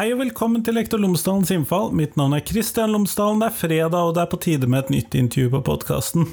[0.00, 1.90] Hei og velkommen til Lektor Lomsdalens innfall.
[1.92, 3.42] Mitt navn er Kristian Lomsdalen.
[3.42, 6.24] Det er fredag, og det er på tide med et nytt intervju på podkasten.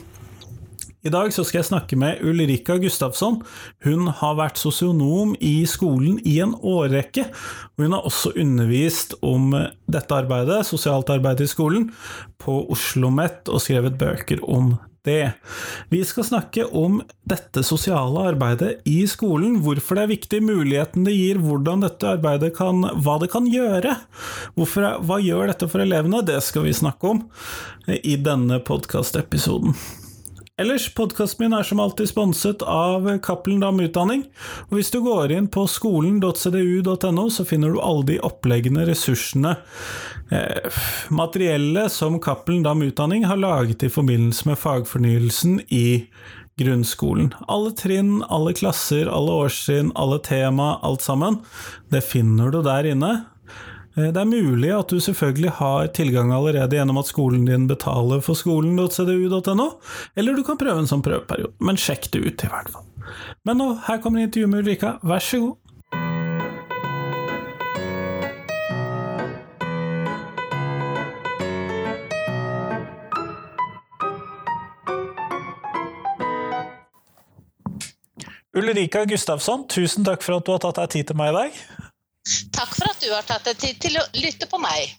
[1.04, 3.42] I dag skal jeg snakke med Ulrika Gustafsson.
[3.84, 7.28] Hun har vært sosionom i skolen i en årrekke.
[7.76, 9.52] og Hun har også undervist om
[9.84, 11.90] dette arbeidet, sosialt arbeid i skolen,
[12.40, 15.34] på Oslo OsloMet og skrevet bøker om det.
[15.94, 21.16] Vi skal snakke om dette sosiale arbeidet i skolen, hvorfor det er viktig, muligheten det
[21.18, 23.96] gir, hvordan dette arbeidet kan Hva det kan gjøre.
[24.58, 26.24] Hvorfor, hva gjør dette for elevene?
[26.26, 27.24] Det skal vi snakke om
[27.88, 29.76] i denne podkastepisoden.
[30.58, 34.24] Ellers, podkasten min er som alltid sponset av Cappelen Dam Utdanning.
[34.72, 39.54] Og hvis du går inn på skolen.cdu.no, så finner du alle de oppleggende ressursene,
[40.34, 40.82] eh,
[41.14, 46.08] materiellet som Cappelen Dam Utdanning har laget i forbindelse med fagfornyelsen i
[46.58, 47.36] grunnskolen.
[47.46, 51.44] Alle trinn, alle klasser, alle årstrinn, alle tema, alt sammen.
[51.94, 53.14] Det finner du der inne.
[53.98, 58.22] Eh, det er mulig at du selvfølgelig har tilgang allerede gjennom at skolen din betaler
[58.22, 59.70] for skolen.cdu.no,
[60.16, 62.86] eller du kan prøve en sånn prøveperiode, men sjekk det ut i hvert fall.
[63.48, 65.56] Men nå, her kommer intervjuet med Ulrika, vær så god.
[78.58, 81.60] Ulrika Gustavsson, tusen takk for at du har tatt deg tid til meg i dag.
[82.56, 84.96] Takk for at du har tatt deg tid til å lytte på meg.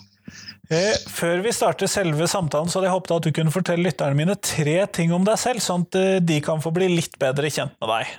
[0.69, 4.19] Eh, før vi starter selve samtalen, så hadde jeg håpet at du kunne fortelle lytterne
[4.19, 7.49] mine tre ting om deg selv, sånn at eh, de kan få bli litt bedre
[7.53, 8.17] kjent med deg.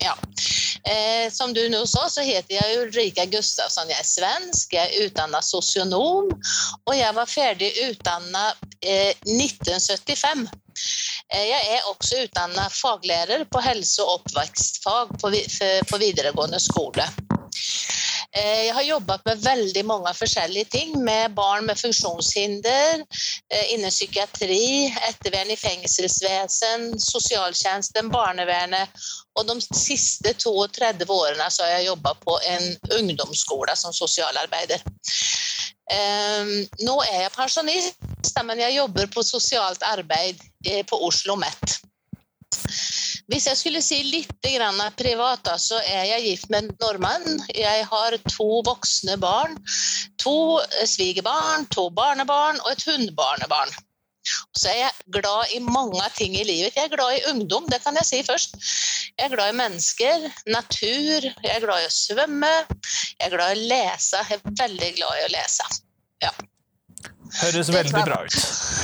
[0.00, 0.16] Ja.
[0.88, 3.90] Eh, som du nå sa, så heter jeg Ulrika Gustafsson.
[3.92, 6.30] Jeg er svensk, jeg er utdannet sosionom,
[6.86, 10.46] og jeg var ferdig utdannet eh, 1975.
[11.30, 15.34] Eh, jeg er også utdannet faglærer på helse- og oppvekstfag på,
[15.92, 17.06] på videregående skole.
[18.32, 23.02] Eh, jeg har jobbet med veldig mange forskjellige ting, med barn med funksjonshinder,
[23.50, 29.02] eh, innen psykiatri, ettervern i fengselsvesen, sosialtjenesten, barnevernet.
[29.34, 34.86] Og de siste 32 årene så har jeg jobbet på en ungdomsskole som sosialarbeider.
[35.90, 36.54] Eh,
[36.86, 40.38] nå er jeg pensjonist, men jeg jobber på sosialt arbeid
[40.86, 41.80] på Oslo OsloMet.
[43.30, 47.44] Hvis jeg skulle si litt privat, så er jeg gift med en nordmann.
[47.54, 49.54] Jeg har to voksne barn.
[50.24, 53.70] To svigerbarn, to barnebarn og et hundebarnebarn.
[54.58, 56.74] Så er jeg glad i mange ting i livet.
[56.76, 58.58] Jeg er glad i ungdom, det kan jeg si først.
[59.16, 62.54] Jeg er glad i mennesker, natur, jeg er glad i å svømme.
[63.14, 64.24] Jeg er glad i å lese.
[64.28, 65.70] Jeg er veldig glad i å lese.
[66.26, 66.34] Ja.
[67.38, 68.36] Høres veldig bra ut.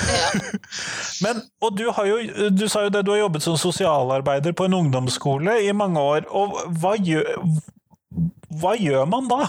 [0.06, 0.28] Ja.
[1.24, 2.18] Men, og du, jo,
[2.52, 6.28] du, sa jo det, du har jobbet som sosialarbeider på en ungdomsskole i mange år.
[6.30, 7.32] Og hva gjør,
[8.60, 9.42] hva gjør man da?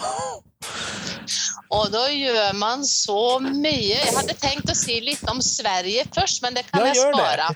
[1.75, 3.97] Og da gjør man så mye.
[3.99, 7.51] Jeg hadde tenkt å si litt om Sverige først, men det kan ja, jeg spare.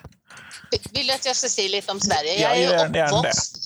[0.91, 2.38] Vil du at jeg skal si litt om Sverige?
[2.40, 3.61] Jeg er jo oppvokst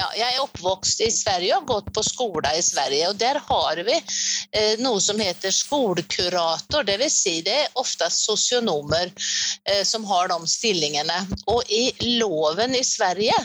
[0.00, 3.10] ja, jeg er oppvokst i Sverige og har gått på skole i Sverige.
[3.10, 6.88] og Der har vi eh, noe som heter skolekurator.
[6.88, 11.18] vil Si det er ofte sosionomer eh, som har de stillingene.
[11.52, 11.90] Og i
[12.20, 13.36] loven i Sverige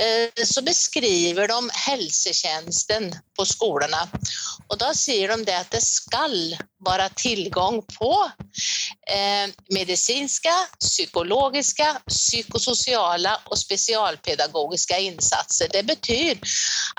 [0.00, 4.04] eh, så beskriver de helsetjenesten på skolene.
[4.70, 6.54] Og da sier de det at det skal
[6.84, 8.12] være tilgang på
[9.08, 15.72] eh, medisinske, psykologiske, psykososiale og spesialpedagogiske insatser.
[15.72, 16.34] Det betyr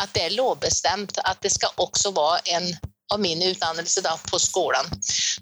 [0.02, 2.76] at det er lovbestemt at det skal også være en
[3.14, 4.88] av min utdannelse da, på skolen.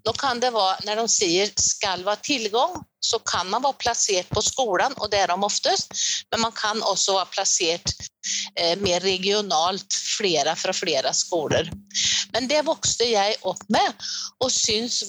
[0.06, 4.30] Nå kan det være, Når de sier 'skal være tilgang', så kan man være plassert
[4.30, 5.92] på skolen, og det er de oftest.
[6.32, 7.94] Men man kan også være plassert
[8.58, 11.70] eh, mer regionalt, flere fra flere skoler.
[12.34, 13.94] Men det vokste jeg opp med,
[14.40, 15.04] og syntes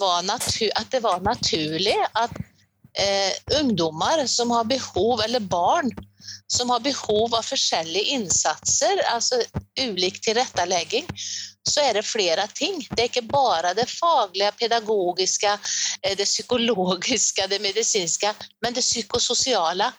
[0.75, 2.35] at det var naturlig at
[2.99, 5.91] eh, ungdommer som har behov, eller barn
[6.47, 9.41] som har behov av forskjellige innsatser, altså
[9.81, 11.09] ulik tilrettelegging,
[11.69, 12.83] så er det flere ting.
[12.91, 15.57] Det er ikke bare det faglige, pedagogiske,
[16.03, 19.93] eh, det psykologiske, det medisinske, men det psykososiale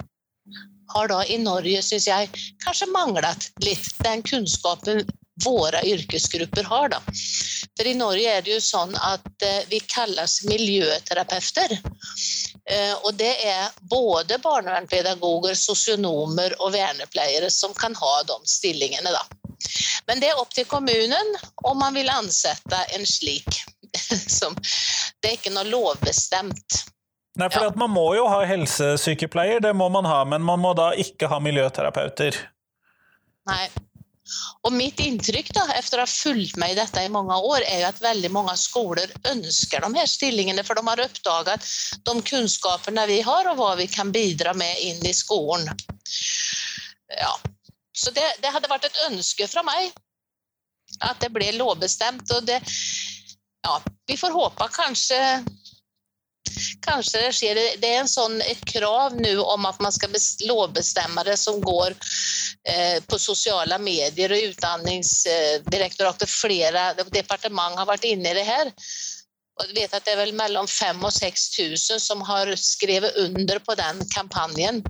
[0.94, 2.30] har da i Norge, syns jeg,
[2.64, 5.02] kanskje manglet litt den kunnskapen
[5.44, 6.90] våre yrkesgrupper har.
[6.94, 7.02] Da.
[7.76, 11.76] For I Norge er det jo sånn at eh, vi kalles miljøterapeuter.
[12.70, 19.14] Eh, og det er både barnevernpedagoger, sosionomer og vernepleiere som kan ha de stillingene.
[19.14, 19.22] Da.
[20.08, 23.62] Men det er opp til kommunen om man vil ansette en slik.
[25.22, 26.82] det er ikke noe lovbestemt.
[27.36, 27.72] Nei, for ja.
[27.76, 31.42] Man må jo ha helsesykepleier, det må man ha, men man må da ikke ha
[31.44, 32.38] miljøterapeuter.
[33.46, 33.66] Nei,
[34.66, 37.84] Og mitt inntrykk da, etter å ha fulgt med i dette i mange år, er
[37.84, 41.68] jo at veldig mange skoler ønsker de her stillingene, for de har oppdaget
[42.08, 45.70] de kunnskapene vi har, og hva vi kan bidra med inn i skolen.
[47.14, 47.36] Ja.
[47.96, 49.94] Så det, det hadde vært et ønske fra meg
[51.06, 52.30] at det ble lovbestemt.
[52.36, 52.62] Og det
[53.66, 55.18] Ja, vi får håpe kanskje
[56.86, 57.60] Kanskje det skjer.
[57.82, 60.14] Det er en sånn, et krav nå om at man skal
[60.48, 61.96] lovbestemme det som går
[62.70, 66.30] eh, på sosiale medier og Utdanningsdirektoratet.
[66.30, 68.72] Flere departement har vært inne i det her.
[69.56, 73.76] Og vet at det er vel mellom 5000 og 6000 som har skrevet under på
[73.80, 74.84] den kampanjen.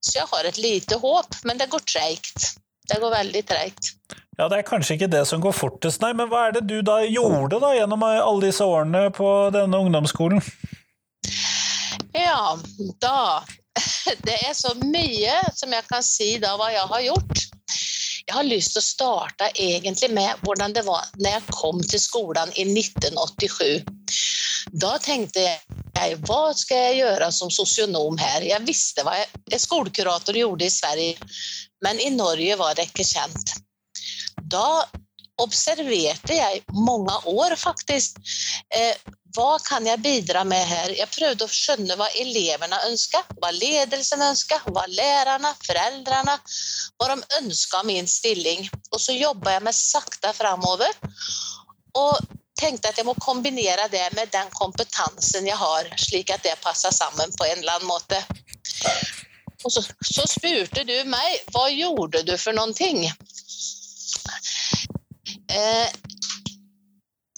[0.00, 2.52] Så jeg har et lite håp, men det går treigt.
[2.88, 3.92] Det går veldig treigt.
[4.38, 6.80] Ja, Det er kanskje ikke det som går fortest, nei, men hva er det du
[6.86, 10.40] da gjorde da gjennom alle disse årene på denne ungdomsskolen?
[12.16, 12.56] Ja,
[13.02, 13.42] da
[14.26, 17.44] Det er så mye som jeg kan si da hva jeg har gjort.
[18.26, 22.02] Jeg har lyst til å starte egentlig med hvordan det var når jeg kom til
[22.02, 23.82] skolen i 1987.
[24.82, 28.44] Da tenkte jeg hva skal jeg gjøre som sosionom her?
[28.46, 31.30] Jeg visste hva jeg, skolekurator gjorde i Sverige,
[31.84, 33.56] men i Norge var det ikke kjent.
[34.50, 34.84] Da
[35.40, 38.18] observerte jeg mange år, faktisk,
[38.74, 38.96] eh,
[39.36, 40.90] hva kan jeg bidra med her?
[40.98, 46.34] Jeg prøvde å skjønne hva elevene ønska, hva ledelsen ønska, hva lærerne, foreldrene
[46.98, 48.66] hva de ønska min stilling.
[48.90, 50.98] Og så jobba jeg meg sakte framover.
[51.94, 52.18] Og
[52.60, 56.92] tenkte at jeg må kombinere det med den kompetansen jeg har, slik at det passer
[56.92, 58.18] sammen på en eller annen måte.
[59.64, 63.04] Og så, så spurte du meg hva gjorde du for noen ting.
[65.50, 65.88] Eh,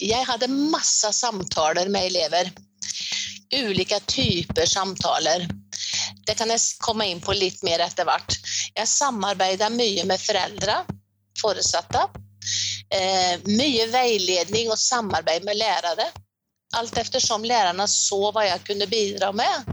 [0.03, 2.51] jeg hadde masse samtaler med elever.
[3.53, 5.47] Ulike typer samtaler.
[6.27, 8.37] Det kan jeg komme inn på litt mer etter hvert.
[8.77, 10.83] Jeg samarbeider mye med foreldre,
[11.41, 12.07] foresatte.
[12.93, 16.09] Eh, mye veiledning og samarbeid med lærere.
[16.77, 19.73] Alt ettersom lærerne så hva jeg kunne bidra med,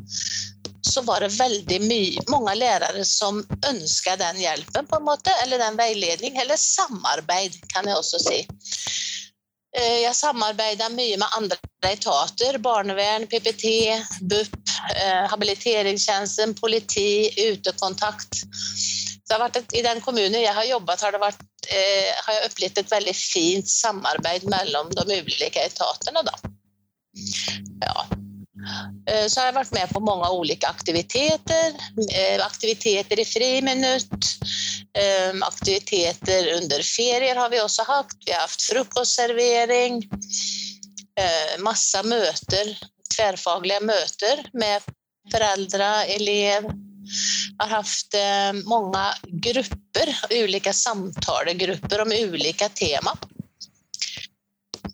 [0.82, 5.62] så var det veldig mye, mange lærere som ønska den hjelpen, på en måte, eller
[5.62, 8.42] den veiledning, eller samarbeid, kan jeg også si.
[9.78, 11.58] Eh, jeg samarbeida mye med andre
[11.92, 12.58] etater.
[12.58, 14.56] Barnevern, PPT, BUP,
[14.96, 18.44] eh, habiliteringstjenesten, politi, utekontakt.
[19.30, 23.14] Et, I den kommunen jeg har jobbet, har, vært, eh, har jeg opplevd et veldig
[23.16, 26.26] fint samarbeid mellom de ulike etatene.
[27.86, 28.19] Ja.
[29.08, 31.78] Eh, så har jeg vært med på mange ulike aktiviteter.
[32.44, 34.34] Aktiviteter i friminutt,
[34.98, 38.16] Ehm, aktiviteter under ferier har vi også hatt.
[38.26, 40.02] Vi har hatt frokostservering.
[41.60, 42.70] Masse møter,
[43.12, 44.86] tverrfaglige møter med
[45.34, 46.70] foreldre, elev.
[47.60, 48.16] Har hatt
[48.70, 49.04] mange
[49.46, 53.14] grupper, ulike samtalegrupper om ulike tema.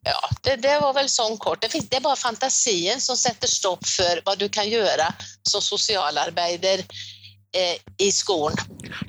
[0.06, 1.64] Ja, det, det, var vel sånn kort.
[1.64, 5.10] Det, det er bare fantasien som setter stopp for hva du kan gjøre
[5.50, 6.86] som sosialarbeider
[7.56, 8.58] Eh, i skolen.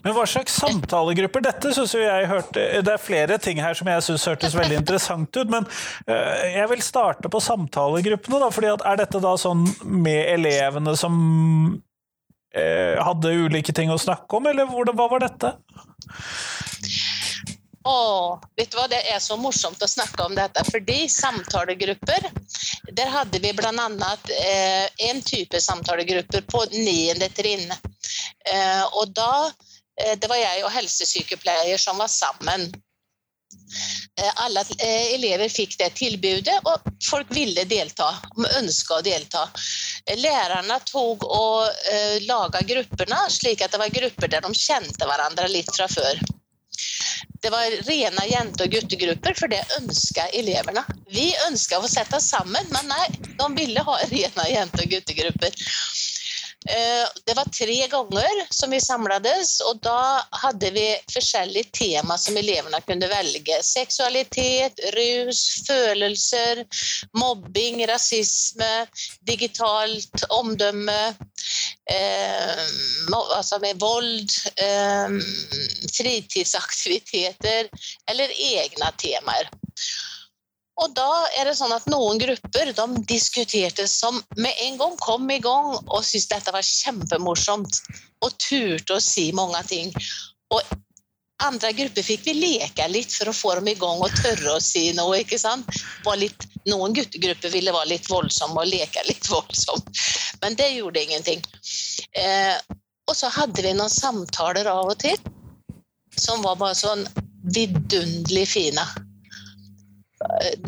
[0.05, 1.43] Men hva slags samtalegrupper?
[1.43, 5.35] Dette syns jeg hørte Det er flere ting her som jeg syns hørtes veldig interessant
[5.35, 5.67] ut, men
[6.07, 8.39] eh, jeg vil starte på samtalegruppene.
[8.45, 11.17] da, fordi Er dette da sånn med elevene som
[12.55, 15.57] eh, hadde ulike ting å snakke om, eller hva var dette?
[17.87, 20.65] Åh, vet du hva, Det er så morsomt å snakke om dette.
[20.71, 22.31] fordi samtalegrupper
[22.99, 24.17] Der hadde vi bl.a.
[24.43, 27.71] Eh, en type samtalegrupper på niende trinn.
[27.71, 29.53] Eh, og da
[30.01, 32.73] eh, Det var jeg og helsesykepleier som var sammen.
[34.19, 38.09] Eh, alle eh, elever fikk det tilbudet, og folk ville delta.
[38.59, 39.45] Ønska å delta.
[40.17, 45.47] Lærerne tok og eh, laga gruppene slik at det var grupper der de kjente hverandre
[45.53, 46.27] litt fra før.
[47.43, 50.83] Det var rene jente- og guttegrupper, for det ønska elevene.
[51.13, 53.07] Vi ønska å sette sammen, men nei,
[53.39, 55.55] de ville ha rene jente- og guttegrupper.
[56.69, 62.37] Eh, det var tre ganger som vi samlades, og da hadde vi forskjellige tema som
[62.37, 63.61] elevene kunne velge.
[63.63, 66.65] Seksualitet, rus, følelser,
[67.15, 68.73] mobbing, rasisme,
[69.31, 70.99] digitalt omdømme,
[71.95, 72.67] eh,
[73.15, 75.17] altså med vold, eh,
[75.95, 77.71] fritidsaktiviteter
[78.11, 79.55] eller egne temaer.
[80.77, 85.31] Og da er det sånn at noen grupper de diskuterte som med en gang kom
[85.33, 87.81] i gang og syntes dette var kjempemorsomt
[88.25, 89.95] og turte å si mange ting.
[90.53, 90.77] Og
[91.45, 94.63] andre grupper fikk vi leke litt for å få dem i gang og tørre å
[94.63, 95.21] si noe.
[95.21, 95.69] ikke sant?
[96.17, 99.89] Litt, noen guttegrupper ville være litt voldsomme og leke litt voldsomt,
[100.43, 101.45] men det gjorde ingenting.
[102.13, 102.57] Eh,
[103.07, 105.17] og så hadde vi noen samtaler av og til
[106.17, 107.05] som var bare sånn
[107.55, 108.85] vidunderlig fine.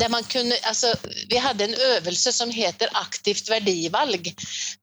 [0.01, 0.93] Der man kunne, altså,
[1.29, 4.31] vi hadde en øvelse som heter aktivt verdivalg.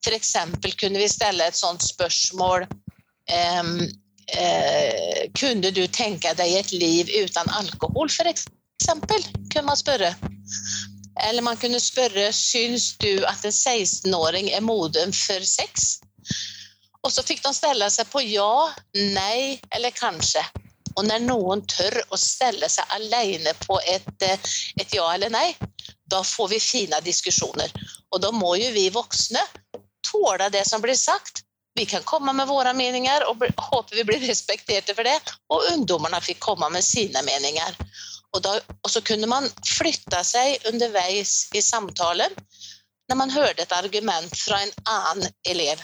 [0.05, 0.37] F.eks.
[0.81, 3.81] kunne vi stille et sånt spørsmål um,
[4.39, 8.47] uh, Kunne du tenke deg et liv uten alkohol, f.eks.?
[8.87, 10.15] kunne man spørre.
[11.29, 15.97] Eller man kunne spørre syns du at en 16-åring er moden for sex?
[17.03, 18.71] Og så fikk de stelle seg på ja,
[19.15, 20.43] nei eller kanskje.
[20.97, 25.51] Og når noen tør å stelle seg alene på et, eh, et ja eller nei,
[26.09, 27.73] da får vi fine diskusjoner.
[28.13, 29.43] Og da må jo vi voksne
[30.07, 31.43] tåle det som blir sagt.
[31.77, 35.19] Vi kan komme med våre meninger og håper vi blir respekterte for det.
[35.53, 37.77] Og ungdommene fikk komme med sine meninger.
[38.33, 42.33] Og, da, og så kunne man flytte seg underveis i samtalen
[43.07, 45.83] når man hørte et argument fra en annen elev.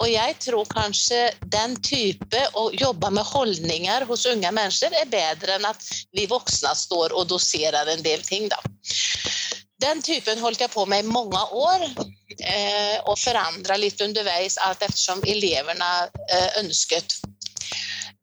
[0.00, 1.18] Og jeg tror kanskje
[1.52, 5.84] den type å jobbe med holdninger hos unge mennesker er bedre enn at
[6.16, 8.48] vi voksne står og doserer en del ting.
[8.48, 8.60] Da.
[9.80, 11.84] Den typen holdt jeg på med i mange år,
[12.40, 15.90] eh, og forandra litt underveis alt ettersom elevene
[16.28, 17.20] eh, ønsket.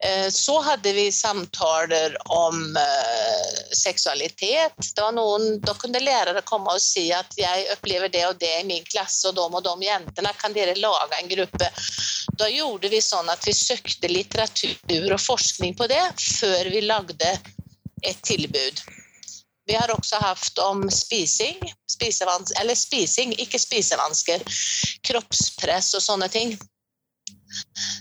[0.04, 4.78] Eh, så hadde vi samtaler om uh, seksualitet.
[4.96, 8.52] Det var noen, da kunne lærere komme og si at jeg opplever det og det
[8.60, 10.34] i min klasse, og de og de jentene.
[10.38, 11.72] Kan dere lage en gruppe?
[12.38, 17.34] Da gjorde vi sånn at vi søkte litteratur og forskning på det før vi lagde
[18.06, 18.86] et tilbud.
[19.68, 21.58] Vi har også hatt om spising,
[22.62, 24.46] eller spising, ikke spisevansker,
[25.10, 26.54] kroppspress og sånne ting.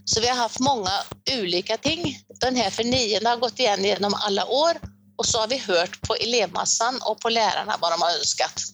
[0.04, 0.92] Så vi har hatt mange
[1.32, 2.04] ulike ting.
[2.40, 4.80] Den for niende har gått igjen gjennom alle år.
[5.16, 8.66] Og så har vi hørt på elevmassen og på lærerne hva de har ønsket.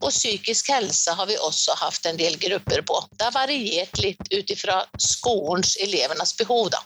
[0.00, 2.98] Og psykisk helse har vi også hatt en del grupper på.
[3.16, 6.70] Det har variert litt ut ifra skolens, elevenes behov.
[6.74, 6.82] da.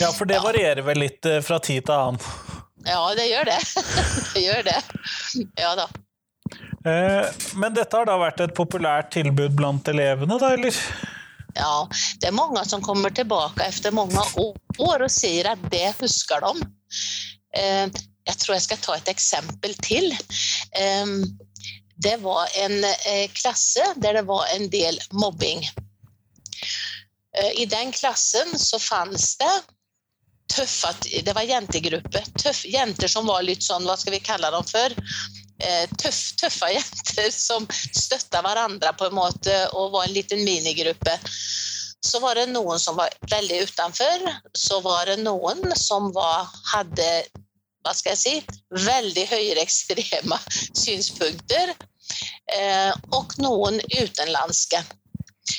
[0.00, 2.20] Ja, for det varierer vel litt eh, fra tid til annen?
[2.86, 3.58] Ja, det gjør det.
[4.34, 4.80] det gjør det.
[5.60, 5.88] Ja da.
[6.88, 10.82] Eh, men dette har da vært et populært tilbud blant elevene, da, eller?
[11.58, 11.88] Ja,
[12.20, 16.68] det er mange som kommer tilbake etter mange år og sier at det husker de.
[17.58, 17.86] Eh,
[18.28, 20.12] jeg tror jeg skal ta et eksempel til.
[20.78, 21.14] Eh,
[21.98, 25.66] det var en eh, klasse der det var en del mobbing.
[27.54, 29.52] I den klassen så fantes det
[30.50, 30.90] tøffe
[31.22, 32.22] Det var jentegruppe.
[32.40, 34.96] Tøff, jenter som var litt sånn, hva skal vi kalle dem for?
[35.58, 41.18] Eh, tøff, tøffe jenter som støtta hverandre på en måte og var en liten minigruppe.
[42.08, 44.28] Så var det noen som var veldig utenfor.
[44.54, 47.10] Så var det noen som var, hadde
[47.86, 50.38] hva skal jeg si, veldig høyreekstreme
[50.82, 51.74] synspunkter.
[52.54, 54.82] Eh, og noen utenlandske.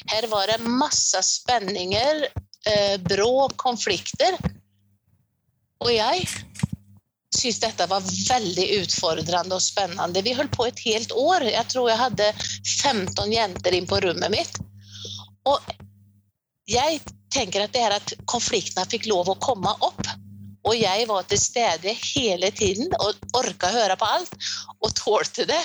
[0.09, 2.23] Her var det masse spenninger,
[2.69, 4.37] eh, brå konflikter.
[5.79, 6.27] Og jeg
[7.39, 10.23] syntes dette var veldig utfordrende og spennende.
[10.25, 11.47] Vi holdt på et helt år.
[11.49, 14.59] Jeg tror jeg hadde 15 jenter inn på rommet mitt.
[15.49, 15.71] Og
[16.69, 16.99] jeg
[17.33, 20.01] tenker at det er at konfliktene fikk lov å komme opp.
[20.67, 24.33] Og jeg var til stede hele tiden og orka å høre på alt,
[24.83, 25.61] og tålte det.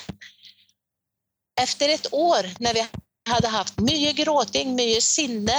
[1.61, 2.85] Etter et år, når vi
[3.31, 5.59] hadde hatt mye gråting, mye sinne,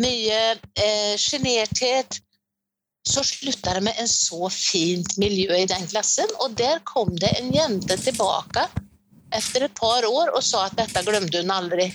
[0.00, 0.38] mye
[0.78, 2.20] eh, sjenerthet,
[3.06, 6.30] så slutta det med en så fint miljø i den klassen.
[6.42, 8.66] Og der kom det en jente tilbake
[9.34, 11.90] etter et par år og sa at dette glemte hun aldri.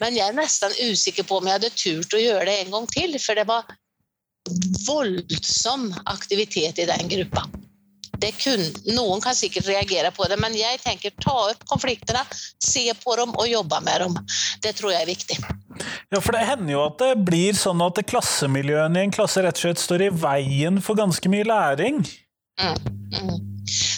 [0.00, 2.88] Men jeg er nesten usikker på om jeg hadde turt å gjøre det en gang
[2.92, 3.70] til, for det var
[4.86, 7.46] voldsom aktivitet i den gruppa
[8.40, 8.62] kun,
[8.96, 12.22] noen kan sikkert reagere på det, men jeg tenker ta opp konfliktene,
[12.62, 14.16] se på dem og jobbe med dem.
[14.64, 15.38] Det tror jeg er viktig.
[16.12, 19.58] Ja, for det hender jo at det blir sånn at klassemiljøene i en klasse rett
[19.58, 22.00] og slett står i veien for ganske mye læring.
[22.60, 22.78] Mm,
[23.12, 23.36] mm.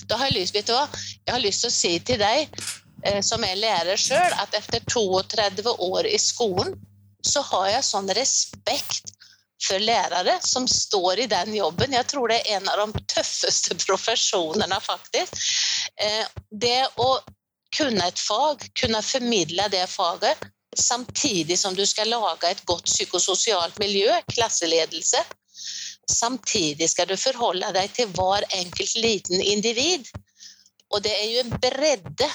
[0.08, 0.86] Da har jeg lyst, vet du hva?
[1.26, 2.60] Jeg har lyst til å si til deg,
[3.04, 6.74] eh, som er lærer sjøl, at etter 32 år i skolen,
[7.24, 9.07] så har jeg sånn respekt
[9.78, 11.92] lærere som står i den jobben.
[11.92, 15.40] Jeg tror det er en av de tøffeste profesjonene, faktisk.
[16.00, 17.18] Eh, det å
[17.76, 20.38] kunne et fag, kunne formidle det faget,
[20.78, 25.24] samtidig som du skal lage et godt psykososialt miljø, klasseledelse.
[26.08, 30.08] Samtidig skal du forholde deg til hver enkelt liten individ.
[30.88, 32.30] Og det er jo en bredde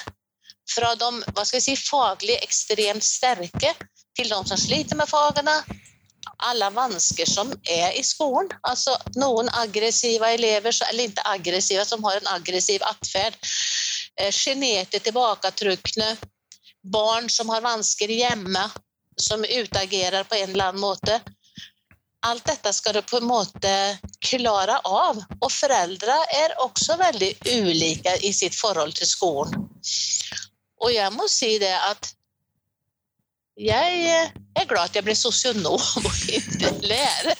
[0.70, 3.74] fra de hva skal jeg si, faglig ekstremt sterke
[4.14, 5.56] til de som sliter med fagene,
[6.38, 8.50] alle vansker som er i skolen.
[8.62, 13.36] Altså noen aggressive elever, eller ikke aggressive, som har en aggressiv atferd.
[14.20, 16.16] Eh, sjenerte, tilbaketrukne.
[16.82, 18.68] Barn som har vansker hjemme,
[19.16, 21.20] som utagerer på en eller annen måte.
[22.24, 25.18] alt dette skal du på en måte klare av.
[25.40, 29.66] Og foreldre er også veldig ulike i sitt forhold til skolen.
[30.80, 32.14] Og jeg må si det at
[33.60, 37.38] jeg er glad at jeg ble sosionom og ikke lærer.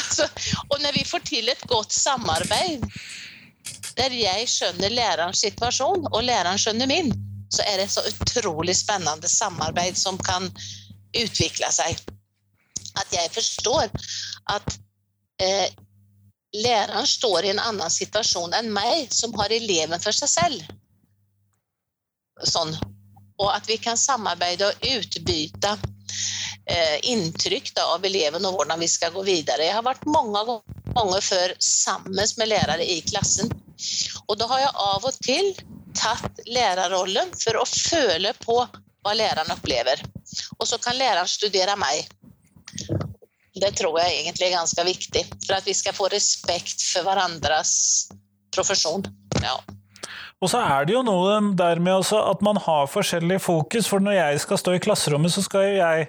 [0.00, 0.28] Altså,
[0.70, 2.84] og når vi får til et godt samarbeid
[3.94, 7.12] der jeg skjønner lærerens situasjon, og læreren skjønner min,
[7.52, 10.48] så er det et så utrolig spennende samarbeid som kan
[11.14, 12.00] utvikle seg.
[12.98, 13.92] At jeg forstår
[14.50, 14.78] at
[15.42, 15.68] eh,
[16.54, 20.74] læreren står i en annen situasjon enn meg, som har eleven for seg selv.
[22.42, 22.74] Sånn.
[23.42, 25.74] Og at vi kan samarbeide og utbytte
[26.70, 29.66] eh, inntrykk da, av eleven og hvordan vi skal gå videre.
[29.66, 30.44] Jeg har vært mange
[30.94, 33.50] ganger før sammen med lærere i klassen.
[34.28, 35.52] Og da har jeg av og til
[35.94, 38.58] tatt lærerrollen for å føle på
[39.04, 40.00] hva læreren opplever.
[40.58, 42.06] Og så kan læreren studere meg.
[43.54, 47.74] Det tror jeg egentlig er ganske viktig for at vi skal få respekt for hverandres
[48.54, 49.04] profesjon.
[49.42, 49.58] Ja.
[50.42, 54.18] Og så er det jo noe der med at man har forskjellig fokus, for når
[54.18, 56.08] jeg skal stå i klasserommet, så skal jo jeg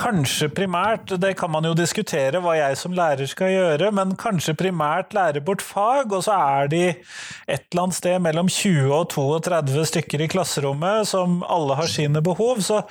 [0.00, 4.56] kanskje primært, det kan man jo diskutere hva jeg som lærer skal gjøre, men kanskje
[4.58, 9.10] primært lære bort fag, og så er de et eller annet sted mellom 20 og
[9.12, 12.62] 32 stykker i klasserommet som alle har sine behov.
[12.64, 12.84] så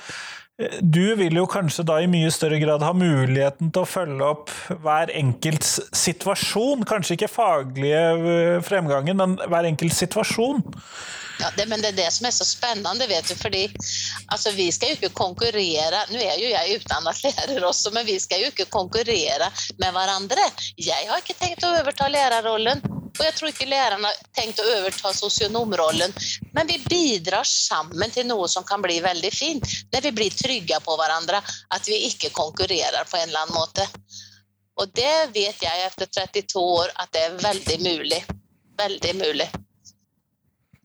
[0.80, 4.52] du vil jo kanskje da i mye større grad ha muligheten til å følge opp
[4.84, 6.84] hver enkelts situasjon.
[6.88, 10.62] Kanskje ikke faglige eh, fremgangen, men hver enkelt situasjon.
[11.40, 13.34] Ja, det, men det er det som er så spennende, vet du.
[13.38, 13.62] fordi
[14.28, 18.18] altså, vi skal jo ikke konkurrere Nå er jo jeg utdannet lærer også, men vi
[18.20, 19.48] skal jo ikke konkurrere
[19.80, 20.50] med hverandre.
[20.76, 22.99] Jeg har ikke tenkt å overta lærerrollen.
[23.20, 26.14] Og jeg tror ikke læreren har tenkt å overta sosionomrollen.
[26.56, 29.66] Men vi bidrar sammen til noe som kan bli veldig fint.
[29.92, 31.42] Når vi blir trygge på hverandre.
[31.76, 33.84] At vi ikke konkurrerer på en eller annen måte.
[34.80, 38.22] Og det vet jeg etter 32 år at det er veldig mulig.
[38.80, 39.50] Veldig mulig.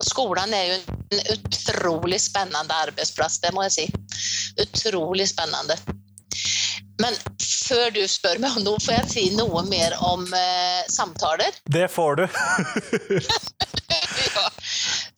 [0.04, 0.80] Skolen er jo
[1.16, 3.86] en utrolig spennende arbeidsplass, det må jeg si.
[4.66, 5.78] Utrolig spennende.
[7.00, 7.16] Men
[7.66, 11.58] før du spør meg om noe, får jeg si noe mer om eh, samtaler?
[11.66, 12.26] Det får du.
[14.36, 14.48] ja.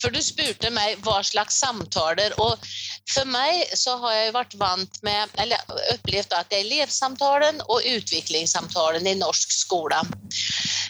[0.01, 2.35] For du spurte meg hva slags samtaler.
[2.41, 2.61] Og
[3.09, 7.85] for meg så har jeg vært vant med, eller opplevd at det er elevsamtalen og
[7.95, 10.01] utviklingssamtalen i norsk skole.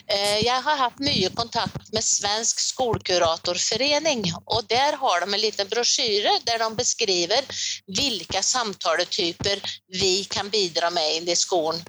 [0.08, 4.24] Eh, jeg har hatt mye kontakt med Svensk skolkuratorforening.
[4.46, 7.60] Og der har de en liten brosjyre der de beskriver
[7.92, 9.60] hvilke samtaletyper
[10.00, 11.84] vi kan bidra med inn i skolen.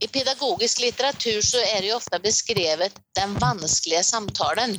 [0.00, 4.74] I pedagogisk litteratur så er det jo ofte beskrevet den vanskelige samtalen.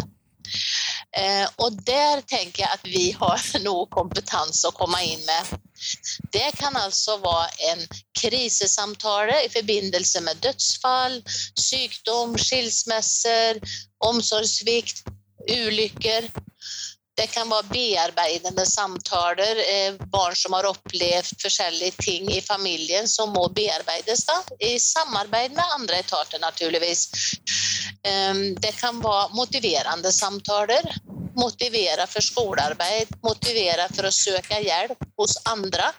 [1.17, 5.55] Eh, og der tenker jeg at vi har noe kompetanse å komme inn med.
[6.33, 7.85] Det kan altså være en
[8.19, 11.17] krisesamtale i forbindelse med dødsfall,
[11.57, 13.61] sykdom, skilsmisser,
[14.05, 15.05] omsorgssvikt,
[15.49, 16.29] ulykker.
[17.19, 23.33] Det kan være bearbeidende samtaler, eh, barn som har opplevd forskjellige ting i familien som
[23.35, 27.09] må bearbeides, da, i samarbeid med andre etater, naturligvis.
[28.07, 30.87] Ehm, det kan være motiverende samtaler.
[31.35, 35.91] Motivere for skolearbeid, motivere for å søke hjelp hos andre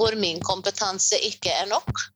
[0.00, 2.08] hvor min kompetanse ikke er nok.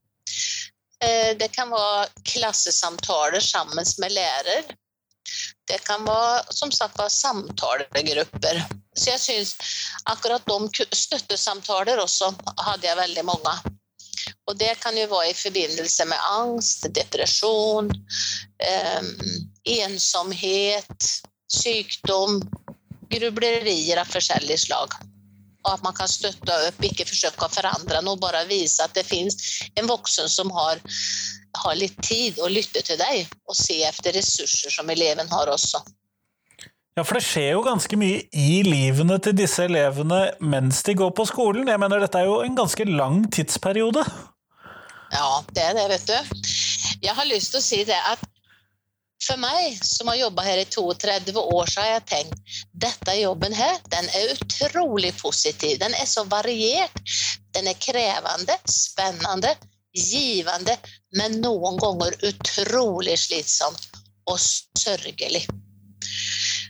[1.05, 4.78] Eh, det kan være klassesamtaler sammen med lærer.
[5.69, 8.63] Det kan være som sagt være samtalegrupper.
[8.97, 9.57] Så jeg syns
[10.09, 12.33] akkurat de støttesamtaler også
[12.65, 13.57] hadde jeg veldig mange.
[14.49, 17.91] Og det kan jo være i forbindelse med angst, depresjon,
[18.65, 19.11] eh,
[19.79, 21.11] ensomhet,
[21.53, 22.41] sykdom,
[23.13, 24.97] grublerier av forskjellige slag.
[25.67, 29.07] Og at man kan støtte opp, ikke forsøke å forandre noe, bare vise at det
[29.09, 29.37] fins
[29.77, 30.81] en voksen som har
[31.63, 35.81] ha litt tid og lytte til deg, og se etter ressurser som eleven har også.
[36.99, 41.13] Ja, for det skjer jo ganske mye i livene til disse elevene mens de går
[41.15, 41.71] på skolen.
[41.71, 44.03] Jeg mener, dette er jo en ganske lang tidsperiode?
[45.15, 46.43] Ja, det er det, vet du.
[47.07, 48.25] Jeg har lyst til å si det at
[49.23, 53.55] for meg som har jobba her i 32 år, så har jeg tenkt dette jobben
[53.55, 55.79] her, den er utrolig positiv.
[55.81, 56.99] Den er så variert.
[57.55, 59.55] Den er krevende, spennende,
[59.99, 60.77] givende,
[61.19, 63.89] men noen ganger utrolig slitsomt
[64.29, 65.47] og sørgelig.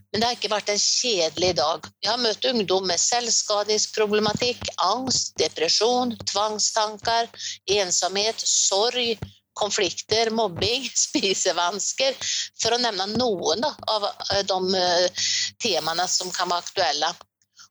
[0.09, 1.89] Men det har ikke vært en kjedelig dag.
[2.01, 7.29] Jeg har møtt ungdom med selvskadingsproblematikk, angst, depresjon, tvangstanker,
[7.77, 9.21] ensomhet, sorg,
[9.59, 12.17] konflikter, mobbing, spisevansker,
[12.63, 15.25] for å nevne noen da, av eh, de uh,
[15.61, 17.13] temaene som kan være aktuelle.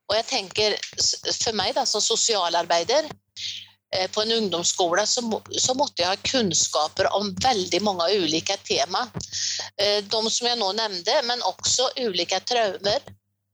[0.08, 0.76] Og jeg tenker,
[1.42, 3.16] For meg da, som sosialarbeider eh,
[4.12, 5.24] på en ungdomsskole så,
[5.60, 9.06] så, måtte jeg ha kunnskaper om veldig mange ulike tema.
[9.80, 13.06] Eh, de som jeg nå nevnte, men også ulike traumer,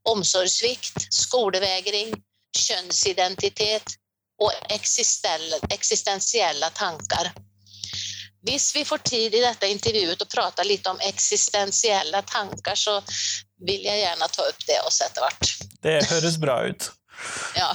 [0.09, 2.15] omsorgssvikt, skolevegring,
[2.57, 3.97] kjønnsidentitet
[4.41, 7.31] og eksistensielle tanker.
[8.43, 12.97] Hvis vi får tid i dette intervjuet å prate litt om eksistensielle tanker, så
[13.63, 15.53] vil jeg gjerne ta opp det også etter hvert.
[15.85, 16.89] Det høres bra ut.
[17.55, 17.69] ja.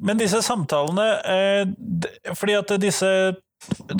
[0.00, 3.12] Men disse samtalene, eh, fordi at disse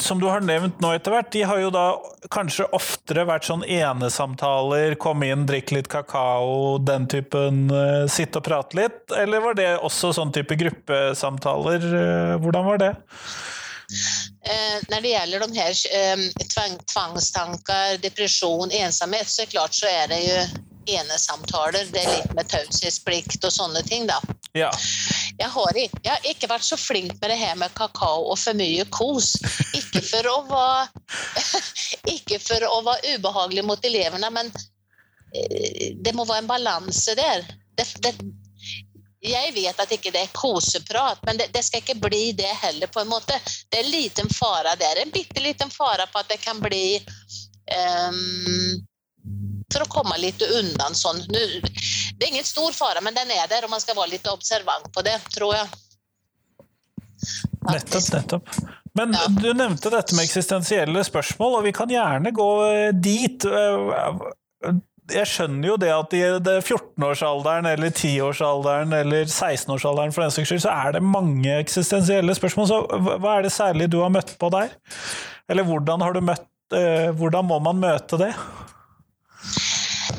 [0.01, 1.85] som du har nevnt nå etter hvert, de har jo da
[2.33, 8.47] kanskje oftere vært sånn enesamtaler, komme inn, drikke litt kakao, den typen, uh, sitte og
[8.47, 9.03] prate litt?
[9.13, 11.85] Eller var det også sånn type gruppesamtaler?
[11.85, 12.93] Uh, hvordan var det?
[13.91, 16.21] Eh, når det gjelder de her eh,
[16.55, 20.43] tvang, tvangstanker, depresjon, ensomhet, så er det klart så er det jo
[20.87, 21.89] enesamtaler.
[21.93, 24.21] Det er litt med taushetsplikt og sånne ting, da.
[24.57, 24.71] Ja.
[25.39, 28.59] Jeg, har, jeg, har, ikke vært så flink med det her med kakao og for
[28.59, 29.37] mye kos.
[29.79, 30.89] Ikke for å være,
[32.17, 34.53] ikke for å være ubehagelig mot elevene, men
[35.35, 37.47] eh, det må være en balanse der.
[37.79, 38.15] Det, det,
[39.21, 42.89] jeg vet at ikke det er koseprat, men det, det, skal ikke bli det heller.
[42.91, 43.37] på en måte.
[43.69, 45.03] Det er en liten fare der.
[45.03, 46.99] En bitte liten fare på at det kan bli
[48.09, 48.81] um,
[49.71, 51.23] For å komme litt unna sånn.
[51.31, 54.27] Nu, det er ingen stor fare, men den er der, og man skal være litt
[54.31, 55.71] observant på det, tror jeg.
[57.71, 58.53] Nettopp, nettopp.
[58.99, 59.27] Men ja.
[59.31, 62.51] du nevnte dette med eksistensielle spørsmål, og vi kan gjerne gå
[62.99, 63.47] dit
[65.11, 70.63] jeg skjønner jo det at i 14-årsalderen eller 10-årsalderen eller 16-årsalderen for den saks skyld,
[70.65, 72.69] så er det mange eksistensielle spørsmål.
[72.71, 74.75] Så hva er det særlig du har møtt på der?
[75.51, 78.31] Eller hvordan, møtt, eh, hvordan må man møte det?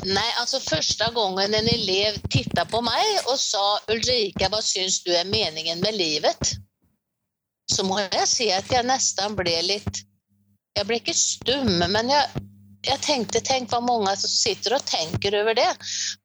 [0.02, 5.12] Nei, altså Første gangen en elev titta på meg og sa 'Ulrika, hva syns du
[5.14, 6.56] er meningen med livet?'
[7.72, 10.02] så må jeg si at jeg nesten ble litt
[10.76, 12.42] Jeg ble ikke stum, men jeg
[12.82, 15.68] jeg tenkte, tenk hva mange som sitter og tenker over det.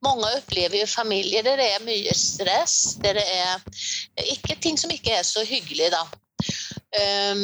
[0.01, 3.61] Mange opplever jo familier der det er mye stress, der det er
[4.33, 5.91] ikke, ting som ikke er så hyggelig.
[5.93, 6.01] da.
[6.97, 7.43] Um,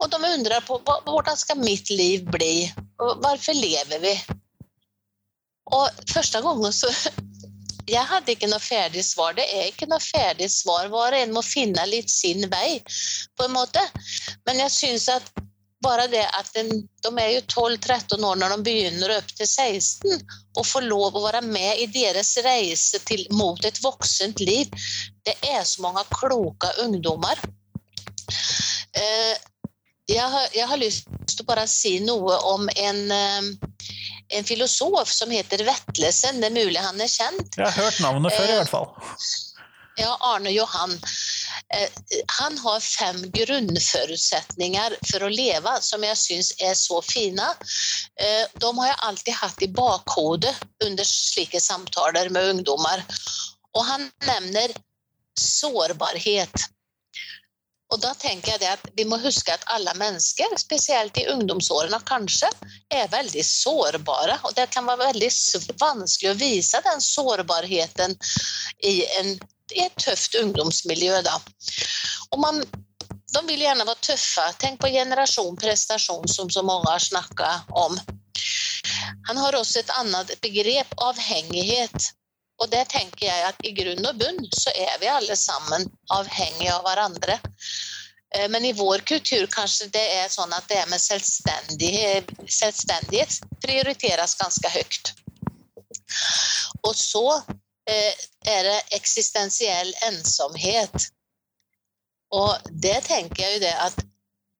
[0.00, 4.14] og de undrer på hvordan skal mitt liv bli, hvorfor lever vi?
[5.72, 6.92] Og første gangen så
[7.84, 9.34] Jeg hadde ikke noe ferdig svar.
[9.36, 10.86] Det er ikke noe ferdig svar.
[10.88, 12.78] Hver en må finne litt sin vei,
[13.36, 13.82] på en måte.
[14.48, 15.28] Men jeg syns at
[15.84, 16.70] bare det at den,
[17.04, 17.42] de er jo
[17.76, 20.22] 12-13 år når de begynner opp til 16,
[20.56, 24.70] og får lov å være med i deres reise til, mot et voksent liv.
[25.26, 27.40] Det er så mange kloke ungdommer.
[28.96, 29.34] Eh,
[30.08, 33.52] jeg, har, jeg, har, lyst til å bare si noe om en, eh,
[34.28, 36.40] en filosof som heter Vetlesen.
[36.40, 37.58] Det er mulig han er kjent.
[37.58, 38.88] Jeg har hørt navnet før, i hvert fall.
[39.96, 40.96] Ja, Arne Johan.
[41.74, 41.88] Eh,
[42.38, 47.46] han har fem grunnforutsetninger for å leve som jeg syns er så fine.
[48.18, 53.04] Eh, de har jeg alltid hatt i bakhodet under slike samtaler med ungdommer.
[53.74, 54.74] Og han nevner
[55.40, 56.68] sårbarhet.
[57.94, 62.50] Og da tenker jeg at Vi må huske at alle mennesker, spesielt i ungdomsårene kanskje,
[62.90, 64.40] er veldig sårbare.
[64.44, 65.30] Og det kan være veldig
[65.80, 68.18] vanskelig å vise den sårbarheten
[68.82, 69.36] i en
[69.72, 71.20] i et tøft ungdomsmiljø.
[71.24, 71.38] Da.
[72.34, 72.60] Og man,
[73.34, 74.44] de vil gjerne være tøffe.
[74.60, 77.54] Tenk på generasjon prestasjon, som så mange har snakka
[77.84, 77.96] om.
[79.30, 82.12] Han har også et annet begrep, avhengighet.
[82.64, 86.72] Og det tenker jeg at i grunn og bunn så er vi alle sammen avhengige
[86.72, 87.36] av hverandre.
[88.34, 94.38] Eh, men i vår kultur kanskje det er sånn at det med selvstendighet, selvstendighet prioriteres
[94.40, 95.12] ganske høyt.
[96.84, 97.28] Og så
[97.84, 98.14] Eh,
[98.48, 101.08] er det eksistensiell ensomhet.
[102.32, 103.98] Og det tenker jeg jo det at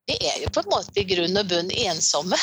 [0.05, 2.37] vi er jo på en måte i grunn og bunn ensomme.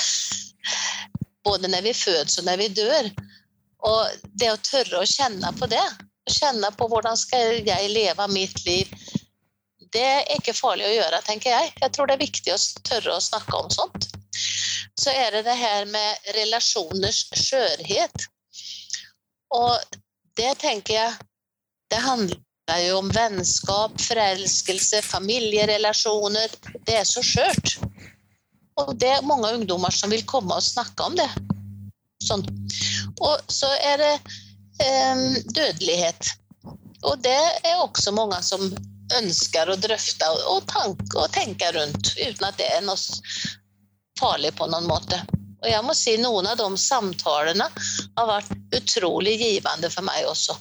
[1.45, 3.11] Både når vi fødes og når vi dør.
[3.87, 5.83] Og det å tørre å kjenne på det,
[6.29, 8.91] kjenne på hvordan skal jeg leve mitt liv,
[9.91, 11.71] det er ikke farlig å gjøre, tenker jeg.
[11.81, 14.07] Jeg tror det er viktig å tørre å snakke om sånt.
[15.01, 18.27] Så er det det her med relasjoners skjørhet.
[19.51, 19.97] Og
[20.39, 21.27] det tenker jeg
[21.91, 22.37] Det handler
[22.85, 26.53] jo om vennskap, forelskelse, familierelasjoner.
[26.87, 27.73] Det er så skjørt.
[28.79, 31.27] Og det er mange ungdommer som vil komme og snakke om det.
[32.31, 32.45] Sånn.
[33.19, 34.13] Og så er det
[34.83, 36.31] eh, dødelighet.
[37.03, 38.63] Og det er også mange som
[39.17, 42.97] ønsker å drøfte og, tanke, og tenke rundt, uten at det er noe
[44.19, 45.19] farlig på noen måte.
[45.61, 47.67] Og jeg må si noen av de samtalene
[48.17, 50.55] har vært utrolig givende for meg også.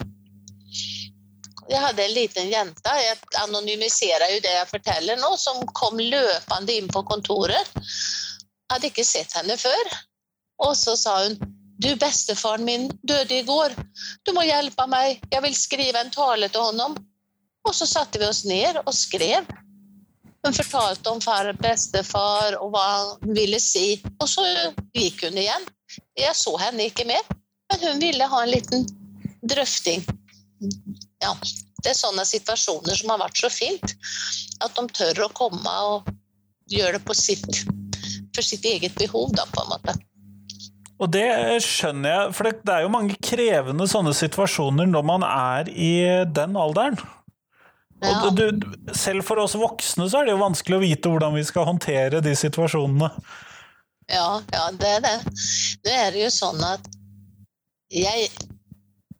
[1.70, 6.74] jeg hadde en liten jente, jeg anonymiserer jo det jeg forteller nå, som kom løpende
[6.74, 7.70] inn på kontoret.
[7.78, 9.94] Jeg hadde ikke sett henne før.
[10.66, 11.38] Og så sa hun
[11.81, 13.75] du, bestefaren min døde i går.
[14.27, 15.23] Du må hjelpe meg.
[15.33, 16.97] Jeg vil skrive en tale til honom.
[17.69, 19.49] Og så satte vi oss ned og skrev.
[20.45, 24.01] Hun fortalte om far, bestefar og hva han ville si.
[24.21, 24.45] Og så
[24.97, 25.69] gikk hun igjen.
[26.19, 27.25] Jeg så henne ikke mer,
[27.73, 28.87] men hun ville ha en liten
[29.43, 30.05] drøfting.
[31.21, 31.35] Ja,
[31.83, 33.97] det er sånne situasjoner som har vært så fint.
[34.64, 36.12] At de tør å komme og
[36.71, 37.64] gjøre det sitt,
[38.37, 39.97] for sitt eget behov, da, på en måte.
[41.01, 41.29] Og det
[41.65, 45.95] skjønner jeg, for det er jo mange krevende sånne situasjoner når man er i
[46.29, 47.01] den alderen.
[48.01, 48.17] Ja.
[48.25, 48.47] Og du,
[48.97, 52.23] selv for oss voksne så er det jo vanskelig å vite hvordan vi skal håndtere
[52.25, 53.11] de situasjonene.
[54.11, 55.17] Ja, ja det er det.
[55.85, 56.89] Nå er det jo sånn at
[57.93, 58.31] jeg,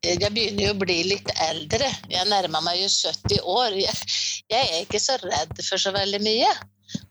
[0.05, 1.89] jeg begynner jo å bli litt eldre.
[2.09, 3.77] Jeg nærmer meg jo 70 år.
[3.77, 4.11] Jeg,
[4.53, 6.51] jeg er ikke så redd for så veldig mye.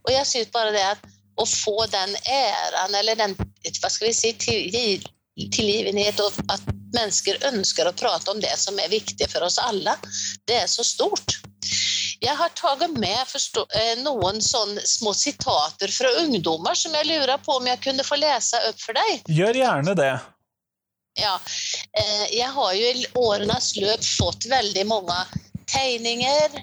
[0.07, 4.15] Og jeg syns bare det at å få den æren, eller den hva skal vi
[4.17, 5.07] si, til,
[5.55, 6.65] tilgivenhet, og at
[6.95, 9.95] mennesker ønsker å prate om det som er viktig for oss alle,
[10.51, 11.39] det er så stort.
[12.21, 13.21] Jeg har tatt med
[13.79, 18.19] eh, noen sånne små sitater fra ungdommer som jeg lurer på om jeg kunne få
[18.21, 19.23] lese opp for deg.
[19.33, 20.13] Gjør gjerne det.
[21.21, 21.39] Ja.
[21.97, 25.17] Eh, jeg har jo i årenes løp fått veldig mange
[25.71, 26.61] tegninger,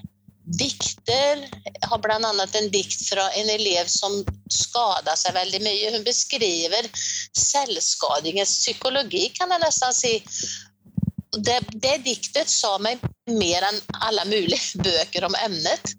[0.48, 1.44] dikter.
[1.66, 2.32] Jeg har bl.a.
[2.60, 5.92] en dikt fra en elev som skada seg veldig mye.
[5.96, 6.88] Hun beskriver
[7.36, 10.14] selvskadingens psykologi, kan jeg nesten si.
[11.38, 15.96] Det, det diktet sa meg mer enn alle mulige bøker om emnet.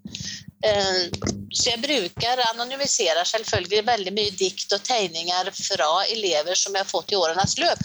[0.65, 1.05] Eh,
[1.53, 6.89] så jeg bruker, anonymiserer selvfølgelig veldig mye dikt og tegninger fra elever som jeg har
[6.89, 7.81] fått i årenes løp.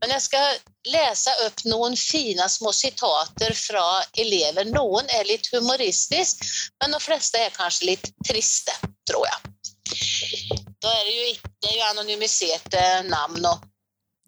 [0.00, 0.60] Men jeg skal
[0.92, 3.86] lese opp noen fine små sitater fra
[4.18, 4.68] elever.
[4.70, 6.44] Noen er litt humoristisk,
[6.82, 8.76] men de fleste er kanskje litt triste,
[9.08, 10.60] tror jeg.
[10.78, 13.44] Da er det jo, det er jo anonymiserte navn.
[13.50, 13.66] og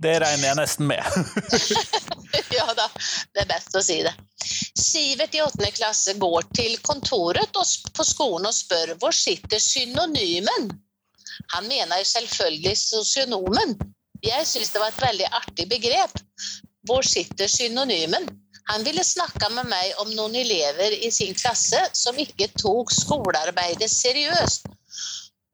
[0.01, 1.05] det regner jeg nesten med.
[2.59, 2.89] ja da,
[3.35, 4.15] det er best å si det.
[4.81, 7.53] Sivert i åttende klasse går til kontoret
[7.97, 10.71] på skolen og spør hvor sitter synonymen.
[11.55, 13.77] Han mener selvfølgelig sosionomen.
[14.25, 16.17] Jeg syns det var et veldig artig begrep.
[16.89, 18.29] Hvor sitter synonymen?
[18.71, 23.91] Han ville snakke med meg om noen elever i sin klasse som ikke tok skolearbeidet
[23.91, 24.69] seriøst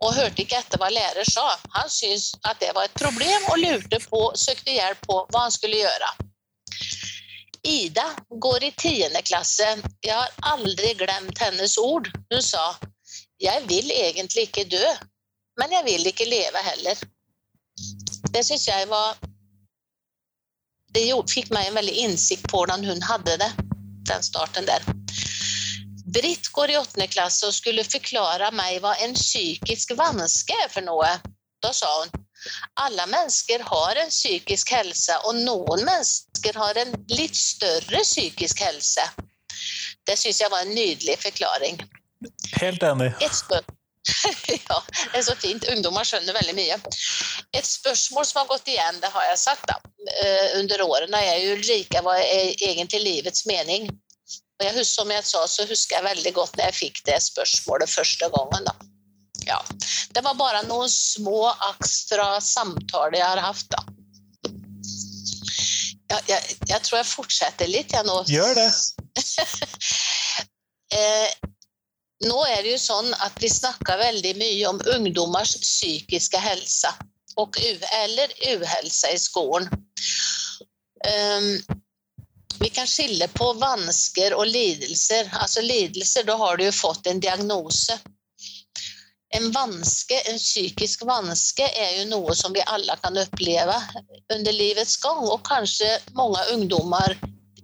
[0.04, 1.46] og hørte ikke etter hva lærer sa.
[1.74, 5.54] Han syntes at det var et problem og lurte på, søkte hjelp på hva han
[5.54, 6.10] skulle gjøre.
[7.66, 9.66] Ida går i tiende klasse.
[10.06, 12.10] Jeg har aldri glemt hennes ord.
[12.30, 12.68] Hun sa
[13.42, 14.84] jeg vil egentlig ikke dø,
[15.60, 17.00] men jeg vil ikke leve heller.
[18.32, 19.18] Det syns jeg var
[20.96, 23.50] Det fikk meg en veldig innsikt på hvordan hun hadde det,
[24.08, 24.80] den starten der.
[26.16, 30.86] Britt går i åttende klasse og skulle forklare meg hva en psykisk vanske er for
[30.86, 31.10] noe.
[31.60, 32.14] Da sa hun
[32.82, 39.06] alle mennesker har en psykisk helse, og noen mennesker har en litt større psykisk helse.
[40.06, 41.80] Det syns jeg var en nydelig forklaring.
[42.60, 43.12] Helt enig.
[44.68, 44.78] ja,
[45.12, 45.66] det er så fint.
[45.72, 46.78] Ungdommer skjønner veldig mye.
[47.56, 49.80] Et spørsmål som har gått igjen, det har jeg sagt da,
[50.22, 53.88] eh, under årene, er jo Ulrika, hva er egentlig livets mening?
[54.56, 57.18] Og jeg husker, som jeg sa, så husker jeg veldig godt når jeg fikk det
[57.24, 58.70] spørsmålet første gangen.
[58.70, 58.95] da.
[59.46, 59.60] Ja.
[60.10, 63.84] Det var bare noen små ekstra samtaler jeg har hatt, da.
[66.06, 68.20] Ja, jeg, jeg, tror jeg fortsetter litt, jeg nå.
[68.30, 68.68] Gjør det.
[70.98, 71.30] eh,
[72.26, 76.92] nå er det jo sånn at vi snakker veldig mye om ungdommers psykiske helse.
[77.36, 77.58] Og,
[78.00, 79.66] eller uhelse i skolen.
[81.06, 81.50] Um,
[82.58, 85.28] vi kan skille på vansker og lidelser.
[85.36, 87.98] Altså lidelser, da har du jo fått en diagnose.
[89.34, 93.74] En vanske, en psykisk vanske, er jo noe som vi alle kan oppleve
[94.32, 97.16] under livets gang, og kanskje mange ungdommer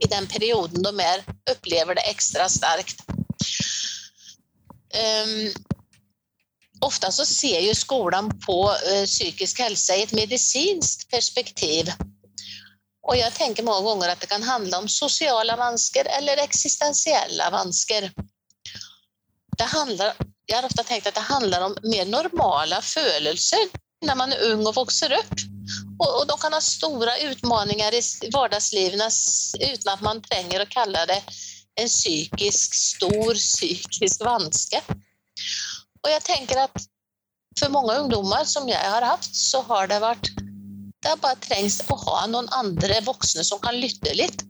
[0.02, 3.04] i den perioden de er, opplever det ekstra sterkt.
[4.92, 5.52] Um,
[6.82, 11.92] ofte så ser jo skolen på uh, psykisk helse i et medisinsk perspektiv.
[13.02, 18.10] Og jeg tenker mange ganger at det kan handle om sosiale vansker eller eksistensielle vansker.
[19.58, 20.14] Det handler,
[20.48, 23.70] jeg har ofte tenkt at det handler om mer normale følelser
[24.02, 25.34] når man er ung og vokser opp.
[26.02, 28.02] Og, og de kan ha store utfordringer i
[28.34, 28.98] hverdagslivet
[29.62, 31.20] uten at man trenger å kalle det
[31.80, 34.82] en psykisk stor psykisk vanske.
[36.02, 36.88] Og jeg tenker at
[37.58, 40.32] for mange ungdommer som jeg har hatt, så har det vært
[41.02, 44.44] det bare trengs å ha noen andre voksne som kan lytte litt.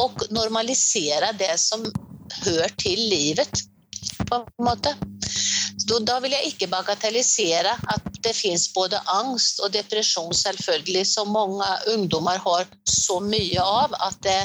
[0.00, 1.82] og normalisere det som
[2.46, 3.60] hører til livet,
[4.24, 4.94] på en måte.
[6.06, 11.68] Da vil jeg ikke bagatellisere at det fins både angst og depresjon, selvfølgelig, som mange
[11.92, 14.40] ungdommer har så mye av at det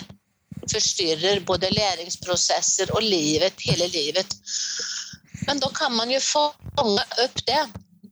[0.68, 4.36] forstyrrer både læringsprosesser og livet, hele livet.
[5.48, 7.62] Men da kan man jo fange opp det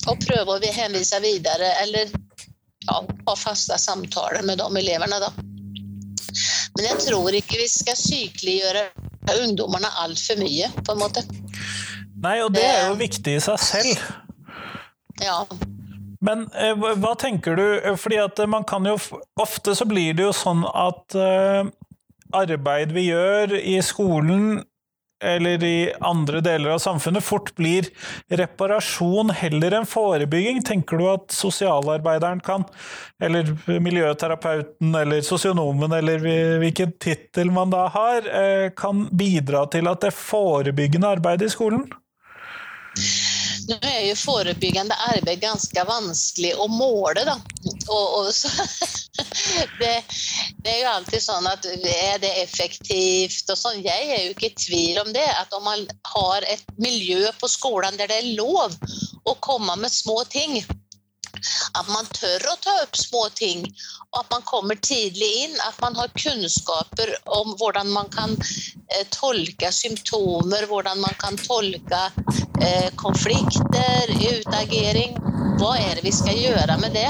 [0.05, 2.11] og prøve å henvise videre, eller
[2.85, 5.19] ja, ha faste samtaler med de elevene.
[5.19, 5.31] Da.
[6.75, 8.85] Men jeg tror ikke vi skal sykeliggjøre
[9.41, 11.25] ungdommene altfor mye, på en måte.
[12.25, 14.05] Nei, og det er jo viktig i seg selv.
[15.21, 15.43] Ja.
[16.25, 17.65] Men eh, hva tenker du,
[18.01, 18.97] fordi at man kan jo
[19.41, 21.15] Ofte så blir det jo sånn at
[22.35, 24.63] arbeid vi gjør i skolen
[25.23, 27.87] eller i andre deler av samfunnet fort blir
[28.27, 30.59] reparasjon heller enn forebygging.
[30.65, 32.65] Tenker du at sosialarbeideren kan,
[33.23, 36.25] eller miljøterapeuten eller sosionomen, eller
[36.61, 38.27] hvilken tittel man da har,
[38.77, 41.87] kan bidra til at det forebyggende arbeid i skolen?
[43.65, 47.35] Nå er jo forebyggende arbeid ganske vanskelig å måle, da.
[47.89, 48.51] Og, og så,
[49.81, 49.93] det,
[50.61, 53.81] det, er jo alltid sånn at er det effektivt og sånn.
[53.85, 55.25] Jeg er jo ikke i tvil om det.
[55.41, 58.77] At om man har et miljø på skolen der det er lov
[59.25, 60.59] å komme med små ting,
[61.79, 63.65] at man tør å ta opp små ting,
[64.11, 65.55] og at man kommer tidlig inn.
[65.67, 72.03] At man har kunnskaper om hvordan man kan eh, tolke symptomer, hvordan man kan tolke
[72.61, 75.17] eh, konflikter, utagering.
[75.59, 77.09] Hva er det vi skal gjøre med det?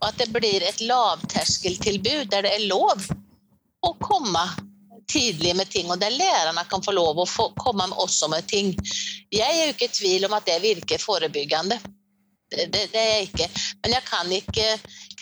[0.00, 3.06] Og at det blir et lavterskeltilbud der det er lov
[3.82, 4.44] å komme
[5.12, 8.72] tidlig med ting, og der lærerne kan få lov å få komme også med ting.
[9.32, 11.78] Jeg er jo ikke i tvil om at det virker forebyggende.
[12.52, 13.48] Det, det, er jeg ikke.
[13.82, 14.68] Men jeg kan ikke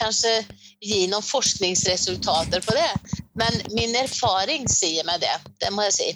[0.00, 0.34] kanskje
[0.80, 2.90] gi noen forskningsresultater på det.
[3.38, 5.36] Men min erfaring sier meg det.
[5.62, 6.10] Det må jeg si.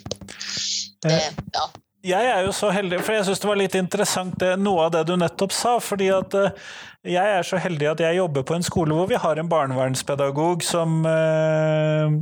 [1.05, 1.19] Det,
[1.55, 1.65] ja.
[2.05, 4.91] Jeg er jo så heldig, for jeg syns det var litt interessant det, noe av
[4.93, 5.77] det du nettopp sa.
[5.81, 6.67] fordi at uh,
[7.05, 10.63] jeg er så heldig at jeg jobber på en skole hvor vi har en barnevernspedagog
[10.65, 12.15] som eh,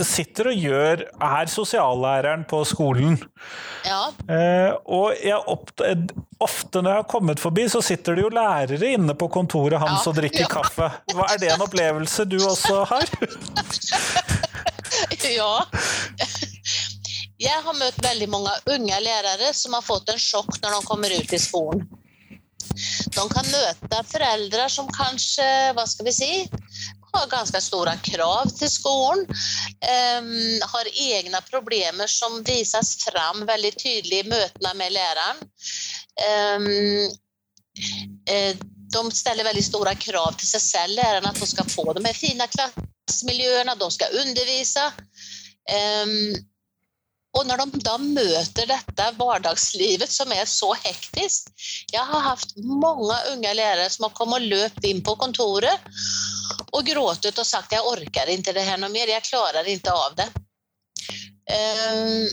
[0.00, 3.18] sitter og gjør Er sosiallæreren på skolen.
[3.84, 4.06] Ja.
[4.32, 5.36] Eh, og jeg
[6.40, 10.00] ofte når jeg har kommet forbi, så sitter det jo lærere inne på kontoret hans
[10.00, 10.08] ja.
[10.08, 10.50] og drikker ja.
[10.56, 10.88] kaffe.
[11.12, 13.12] Hva, er det en opplevelse du også har?
[15.36, 15.52] ja.
[17.42, 21.14] Jeg har møtt veldig mange unge lærere som har fått en sjokk når de kommer
[21.18, 21.86] ut i skolen.
[23.12, 26.30] De kan møte foreldre som kanskje, hva skal vi si,
[27.12, 29.26] har ganske store krav til skolen.
[29.82, 35.42] Um, har egne problemer som vises fram veldig tydelig i møtene med læreren.
[36.62, 37.10] Um,
[38.92, 42.16] de stiller veldig store krav til seg selv, læreren, at de skal få de her
[42.16, 44.88] fine klassemiljøene, de skal undervise.
[45.72, 46.32] Um,
[47.32, 51.48] og når de da møter dette hverdagslivet som er så hektisk
[51.92, 55.92] Jeg har hatt mange unge lærere som har kommet og løpt inn på kontoret
[56.72, 60.14] og grått og sagt jeg orker ikke det her noe mer, jeg klarer ikke av
[60.16, 60.28] det.
[61.52, 62.28] Ehm,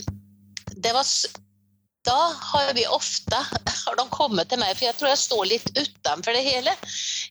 [0.80, 1.08] det var,
[2.08, 2.20] da
[2.52, 3.42] har vi ofte
[3.84, 6.76] har de kommet til meg, for jeg tror jeg står litt utenfor det hele.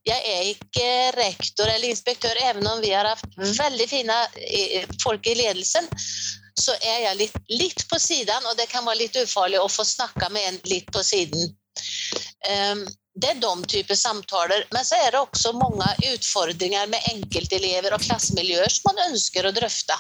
[0.09, 5.27] Jeg er ikke rektor eller inspektør, even om vi har hatt veldig fine eh, folk
[5.29, 5.89] i ledelsen
[6.59, 9.87] så er jeg litt, litt, på siden, og det kan være litt ufarlig å få
[9.87, 11.53] snakke med en litt på siden.
[12.49, 12.87] Um,
[13.19, 14.67] det er de typer samtaler.
[14.75, 19.55] Men så er det også mange utfordringer med enkeltelever og klassemiljøer som man ønsker å
[19.55, 19.97] drøfte.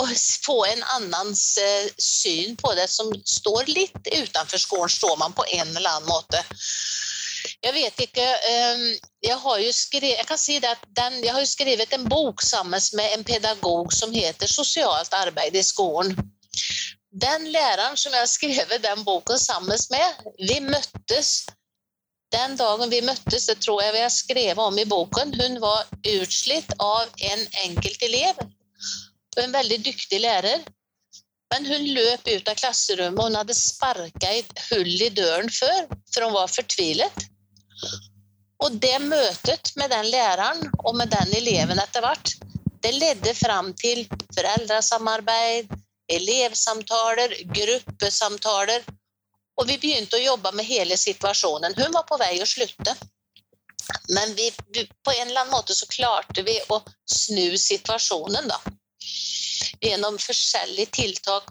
[0.00, 0.12] Og
[0.46, 5.44] få en annens uh, syn på det som står litt utenfor skolen, står man på
[5.58, 6.44] en eller annen måte.
[7.60, 8.86] Jeg vet ikke ehm,
[9.26, 12.42] Jeg har jo skrevet, jeg kan si det at den, jeg har skrevet en bok
[12.42, 16.16] sammen med en pedagog som heter 'Sosialt arbeid i skolen'.
[17.10, 20.06] Den læreren som jeg har skrevet den boken sammen med,
[20.38, 21.46] vi møttes
[22.30, 25.88] den dagen vi møttes, det tror jeg vi har skrevet om i boken, hun var
[26.06, 28.38] utslitt av en enkelt elev.
[29.40, 30.62] En veldig dyktig lærer.
[31.50, 35.88] Men hun løp ut av klasserommet, og hun hadde sparka et hull i døren før,
[36.12, 37.24] for hun var fortvilet.
[38.60, 42.34] Og det møtet med den læreren og med den eleven etter hvert,
[42.84, 44.06] det ledde fram til
[44.36, 45.70] foreldresamarbeid,
[46.12, 48.84] elevsamtaler, gruppesamtaler.
[49.60, 51.76] Og vi begynte å jobbe med hele situasjonen.
[51.76, 52.94] Hun var på vei å slutte.
[54.14, 54.48] Men vi,
[55.04, 58.60] på en eller annen måte så klarte vi å snu situasjonen, da.
[59.80, 61.48] Gjennom forskjellige tiltak.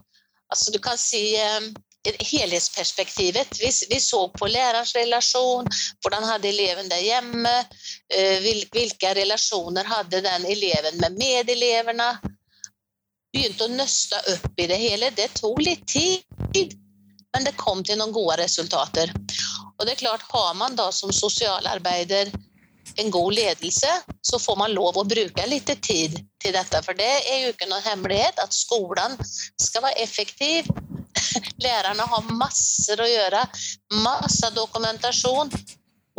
[0.50, 1.70] Altså, du kan si eh,
[2.04, 3.60] helhetsperspektivet.
[3.60, 5.68] Vi, vi, så på lærerens relasjon,
[6.00, 7.54] hvordan hadde eleven det hjemme,
[8.14, 12.12] eh, hvilke relasjoner hadde den eleven med medelevene.
[13.32, 15.10] begynte å nøste opp i det hele.
[15.14, 16.72] Det tok litt tid,
[17.32, 19.12] men det kom til noen gode resultater.
[19.78, 22.32] Og det er klart, Har man da som sosialarbeider
[22.96, 23.90] en god ledelse,
[24.22, 26.82] så får man lov å bruke litt tid til dette.
[26.82, 29.16] For det er jo ikke noen hemmelighet at skolen
[29.60, 30.66] skal være effektiv.
[31.62, 33.44] Lærerne har masser å gjøre,
[34.04, 35.52] masse dokumentasjon.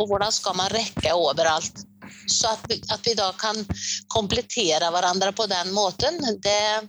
[0.00, 1.84] Og hvordan skal man rekke overalt?
[2.30, 3.60] Så at vi, at vi da kan
[4.12, 6.88] komplettere hverandre på den måten, det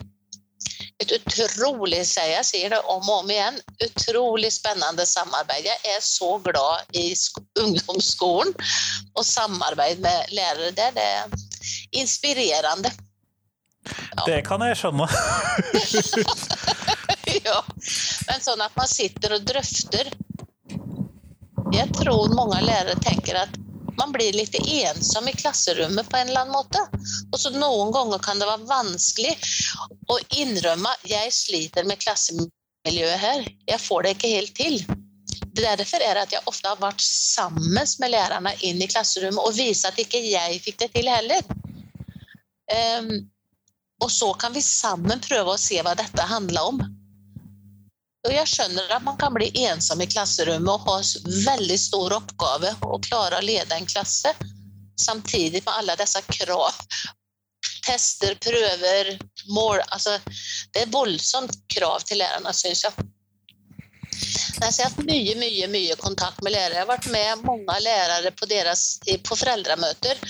[1.02, 5.68] et utrolig, jeg sier det om og om igjen, utrolig spennende samarbeid.
[5.68, 7.10] Jeg er så glad i
[7.60, 8.54] ungdomsskolen
[9.18, 10.94] og samarbeid med lærere der.
[10.96, 12.94] Det er inspirerende.
[13.84, 14.24] Ja.
[14.26, 15.10] Det kan jeg skjønne.
[17.50, 17.60] ja.
[18.28, 20.10] Men sånn at man sitter og drøfter
[21.74, 23.60] Jeg tror mange lærere tenker at
[23.98, 26.82] man blir litt ensom i klasserommet på en eller annen måte.
[27.32, 29.34] Og så Noen ganger kan det være vanskelig
[30.10, 33.46] å innrømme jeg sliter med klassemiljøet her.
[33.70, 34.80] Jeg får det ikke helt til.
[35.54, 39.54] Derfor er det at jeg ofte har vært sammen med lærerne inn i klasserommet og
[39.58, 41.46] vist at ikke jeg fikk det til heller.
[42.74, 43.14] Um,
[44.02, 46.82] og så kan vi sammen prøve å se hva dette handler om.
[48.24, 51.00] Og jeg skjønner at man kan bli ensom i klasserommet og ha
[51.50, 54.32] veldig stor oppgave å klare å lede en klasse,
[55.00, 56.78] samtidig med alle disse krav.
[57.84, 59.10] Tester, prøver,
[59.52, 60.16] mål altså,
[60.72, 63.10] Det er voldsomt krav til lærerne, syns jeg.
[64.14, 66.78] Jeg har hatt mye mye, mye kontakt med lærere.
[66.78, 68.86] Jeg har vært med mange lærere på, deres,
[69.28, 70.22] på foreldremøter,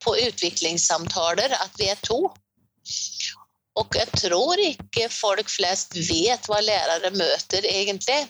[0.00, 2.22] på utviklingssamtaler, at vi er to.
[3.80, 8.20] Og jeg tror ikke folk flest vet hva lærere møter, egentlig.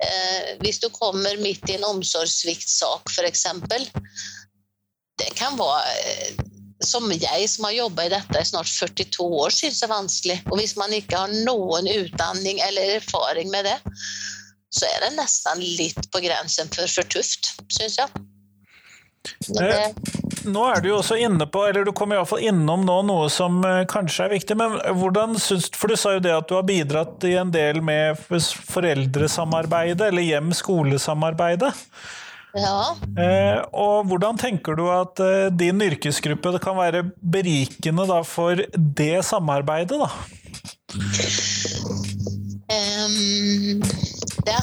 [0.00, 3.44] Eh, hvis du kommer midt i en omsorgssviktsak, f.eks.
[5.20, 6.40] Det kan være eh,
[6.80, 10.38] som jeg som har jobba i dette i snart 42 år, syns er vanskelig.
[10.48, 13.76] Og hvis man ikke har noen utdanning eller erfaring med det,
[14.72, 18.26] så er det nesten litt på grensen for for tøft, syns jeg.
[19.50, 20.19] Det...
[20.48, 23.60] Nå er du jo også inne på, eller du kommer iallfall innom nå noe som
[23.66, 26.66] eh, kanskje er viktig, men hvordan syns For du sa jo det at du har
[26.68, 28.18] bidratt i en del med
[28.70, 31.72] foreldresamarbeidet, eller hjem-skole-samarbeidet.
[32.56, 32.96] Ja.
[33.20, 39.24] Eh, og hvordan tenker du at eh, din yrkesgruppe kan være berikende da, for det
[39.28, 40.10] samarbeidet, da?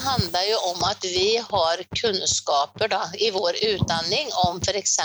[0.08, 4.98] Handler jo om at vi har kunnskaper da, i vår utdanning om f.eks.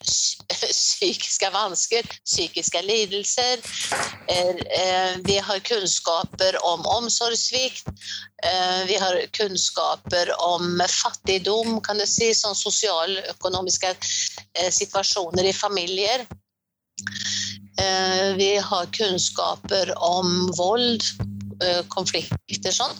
[0.80, 3.62] psykiske vansker, psykiske lidelser.
[4.28, 7.88] Eh, vi har kunnskaper om omsorgssvikt.
[8.44, 16.26] Eh, vi har kunnskaper om fattigdom, kan du si, sånn sosialøkonomiske eh, situasjoner i familier.
[18.36, 21.06] Vi har kunnskaper om vold,
[21.88, 22.92] konflikter sånn.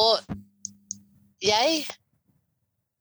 [0.00, 0.36] Og
[1.44, 1.84] jeg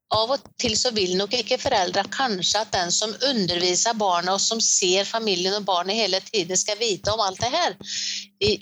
[0.09, 4.41] av og til så vil nok ikke foreldre kanskje at den som underviser barna og
[4.41, 7.75] som ser familien og barnet hele tiden, skal vite om alt det her.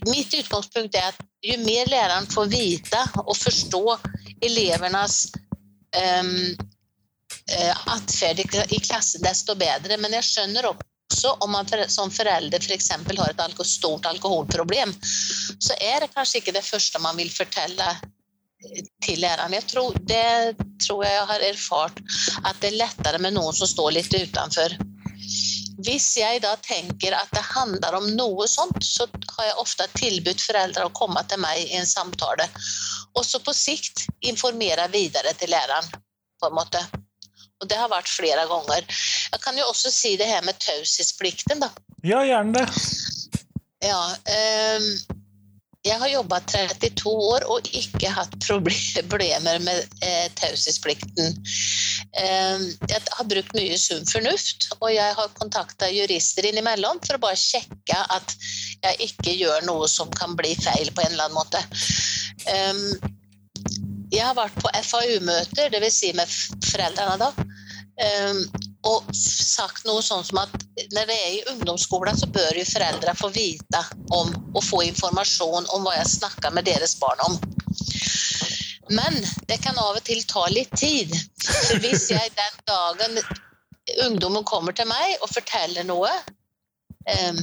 [0.09, 3.83] Mitt utgangspunkt er at jo mer læreren får vite og forstå
[4.43, 5.21] elevenes
[5.95, 6.57] um,
[7.95, 9.95] atferd i klassen, desto bedre.
[10.01, 12.91] Men jeg skjønner også om man som forelder f.eks.
[13.07, 17.93] For har et stort alkoholproblem, så er det kanskje ikke det første man vil fortelle
[19.05, 19.53] til læreren.
[19.53, 21.99] Jeg tror, det tror jeg jeg har erfart
[22.43, 24.77] at det er lettere med noen som står litt utenfor.
[25.85, 29.05] Hvis jeg da tenker at det handler om noe sånt, så
[29.35, 32.47] har jeg ofte tilbudt foreldre å komme til meg i en samtale.
[33.13, 35.91] Og så på sikt informere videre til læreren,
[36.41, 36.81] på en måte.
[37.61, 38.85] Og det har vært flere ganger.
[39.33, 41.69] Jeg kan jo også si det her med taushetsplikten, da.
[42.05, 42.65] Ja, gjerne det.
[43.85, 44.01] Ja,
[44.77, 45.17] um,
[45.87, 48.35] jeg har jobba 32 år og ikke hatt
[49.11, 51.35] problemer med eh, taushetsplikten.
[52.21, 57.23] Eh, jeg har brukt mye sunn fornuft, og jeg har kontakta jurister innimellom for å
[57.27, 58.35] bare sjekke at
[58.83, 61.63] jeg ikke gjør noe som kan bli feil på en eller annen måte.
[62.47, 63.13] Eh,
[64.13, 65.99] jeg har vært på FAU-møter, dvs.
[65.99, 66.31] Si med
[66.69, 67.31] foreldrene da.
[68.87, 70.53] Og sagt noe sånn som at
[70.93, 73.81] når det er i ungdomsskolen, så bør jo foreldre få vite
[74.15, 77.37] om og få informasjon om hva jeg snakker med deres barn om.
[78.93, 79.17] Men
[79.49, 81.11] det kan av og til ta litt tid.
[81.43, 83.19] For hvis jeg den dagen
[84.07, 86.11] ungdommen kommer til meg og forteller noe
[87.07, 87.39] um,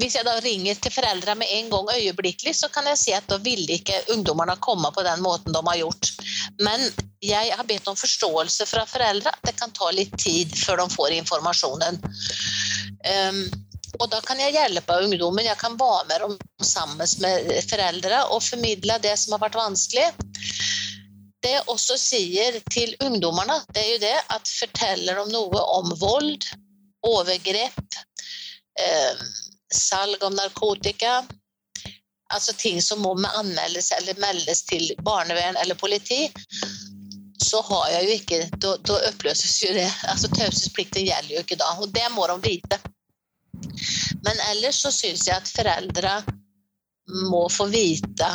[0.00, 3.26] hvis jeg da ringer til foreldrene med en gang øyeblikkelig, så kan jeg si at
[3.28, 6.08] da ville ikke ungdommene komme på den måten de har gjort.
[6.64, 6.86] Men
[7.20, 10.86] jeg har bedt om forståelse fra foreldre at det kan ta litt tid før de
[10.94, 12.00] får informasjonen.
[13.04, 13.42] Um,
[13.98, 15.44] Og da kan jeg hjelpe ungdommen.
[15.44, 20.06] Jeg kan være med dem sammen med foreldre og formidle det som har vært vanskelig.
[21.42, 25.92] Det jeg også sier til ungdommene, det er jo det at forteller de noe om
[26.00, 26.46] vold,
[27.08, 27.98] overgrep,
[28.80, 29.22] eh,
[29.72, 31.22] salg av narkotika,
[32.30, 36.28] altså ting som må anmeldes eller meldes til barnevern eller politi,
[37.40, 38.74] så har jeg jo ikke Da,
[39.10, 39.88] oppløses jo det.
[40.08, 42.80] altså Taushetsplikten gjelder jo ikke da, og det må de vite.
[44.24, 46.20] Men ellers så syns jeg at foreldre
[47.30, 48.30] må få vite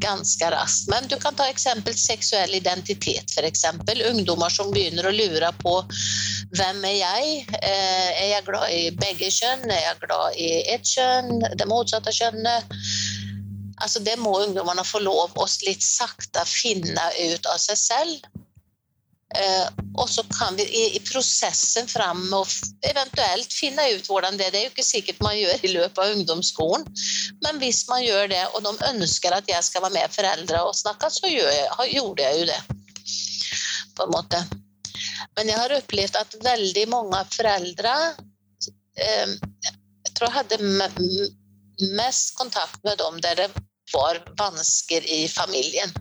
[0.00, 0.88] ganske raskt.
[0.88, 3.64] Men du kan ta eksempel seksuell identitet, f.eks.
[4.10, 5.74] Ungdommer som begynner å lure på
[6.56, 7.34] hvem er jeg?
[7.60, 9.66] Eh, er jeg glad i begge kjønn?
[9.68, 11.44] Er jeg glad i ett kjønn?
[11.58, 12.80] Det motsatte kjønnet?
[13.80, 18.30] Altså, det må ungdommene få lov å litt sakte finne ut av seg selv.
[19.38, 22.50] Eh, og så kan vi i, i prosessen fram og
[22.88, 24.54] eventuelt finne ut hvordan det er.
[24.54, 26.86] Det er jo ikke sikkert man gjør i løpet av ungdomsskolen,
[27.44, 30.74] men hvis man gjør det, og de ønsker at jeg skal være med foreldre og
[30.74, 32.60] snakke, så jeg, gjorde jeg jo det.
[33.94, 34.42] På en måte.
[35.38, 37.92] Men jeg har opplevd at veldig mange foreldre
[38.98, 40.58] eh, Jeg tror jeg hadde
[41.96, 43.50] mest kontakt med dem der det
[43.92, 45.92] var vansker i familien.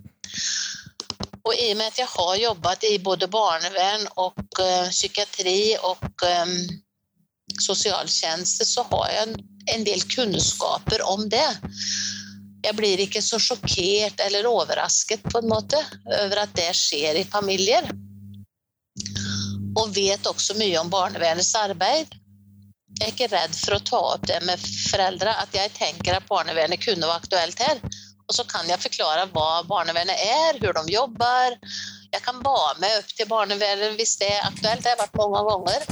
[1.48, 6.04] Og i og med at jeg har jobbat i både barnevern og uh, psykiatri og
[6.28, 6.54] um,
[7.60, 9.40] sosialtjeneste, så har jeg
[9.74, 11.48] en del kunnskaper om det.
[12.66, 17.28] Jeg blir ikke så sjokkert eller overrasket på en måte over at det skjer i
[17.28, 17.88] familier.
[19.80, 22.18] Og vet også mye om barnevernets arbeid.
[23.00, 24.60] Jeg er ikke redd for å ta opp det med
[24.91, 27.80] foreldre, at jeg tenker at barnevernet kunne være aktuelt her.
[28.30, 31.56] Og så kan jeg forklare hva barnevernet er, hvordan de jobber.
[32.12, 34.84] Jeg kan være med opp til barnevernet hvis det er aktuelt.
[34.84, 35.88] Det har vært mange ganger.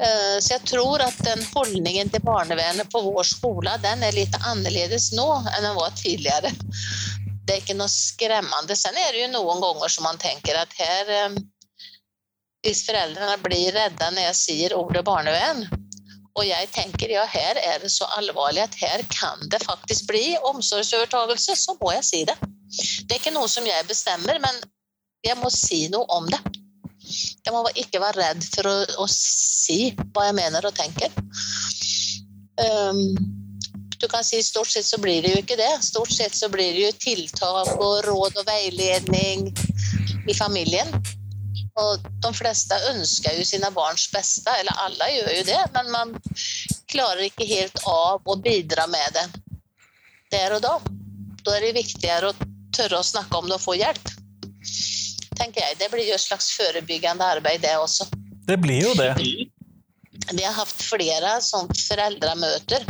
[0.00, 4.36] Eh, så jeg tror at den holdningen til barnevernet på vår skole den er litt
[4.38, 6.52] annerledes nå enn den var tidligere.
[7.44, 8.76] Det er ikke noe skremmende.
[8.78, 11.40] Sen er det jo noen ganger som man tenker at her eh,
[12.60, 15.62] Hvis foreldrene blir redde når jeg sier ordet barnevern,
[16.38, 20.36] og jeg tenker ja, her er det så alvorlig at her kan det faktisk bli
[20.52, 22.36] omsorgsovertagelse, så må jeg si det.
[22.70, 24.60] Det er ikke noe som jeg bestemmer, men
[25.26, 26.40] jeg må si noe om det.
[27.44, 31.10] Jeg må ikke være redd for å, å si hva jeg mener og tenker.
[32.60, 33.02] Um,
[34.00, 35.70] du kan si Stort sett så blir det jo ikke det.
[35.84, 39.50] Stort sett så blir det jo tiltak og råd og veiledning
[40.30, 40.94] i familien.
[41.78, 46.14] Og de fleste ønsker jo sine barns beste, eller alle gjør jo det, men man
[46.90, 49.26] klarer ikke helt av å bidra med det
[50.30, 50.74] der og da.
[51.44, 54.16] Da er det viktigere å tørre å snakke om det og få hjelp.
[55.40, 55.78] tenker jeg.
[55.80, 58.04] Det blir jo et slags forebyggende arbeid, det også.
[58.46, 59.14] Det blir jo det.
[60.30, 62.84] Vi har hatt flere sånn foreldremøter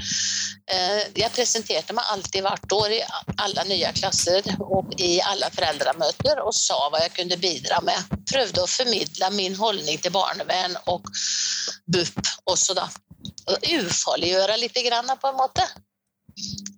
[0.70, 3.00] jeg presenterte meg alltid hvert år i
[3.42, 8.12] alle nye klasser og i alle foreldremøter og sa hva jeg kunne bidra med.
[8.30, 11.08] Prøvde å formidle min holdning til barnevern og
[11.90, 12.86] BUP også, da.
[13.50, 15.66] Ufarliggjøre litt, på en måte.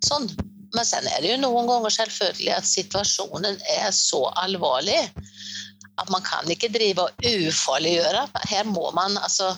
[0.07, 0.31] Sånn.
[0.73, 5.03] Men sen er det jo noen ganger selvfølgelig at situasjonen er så alvorlig
[6.01, 8.25] at man kan ikke drive og ufarliggjøre.
[8.49, 9.53] Her må man altså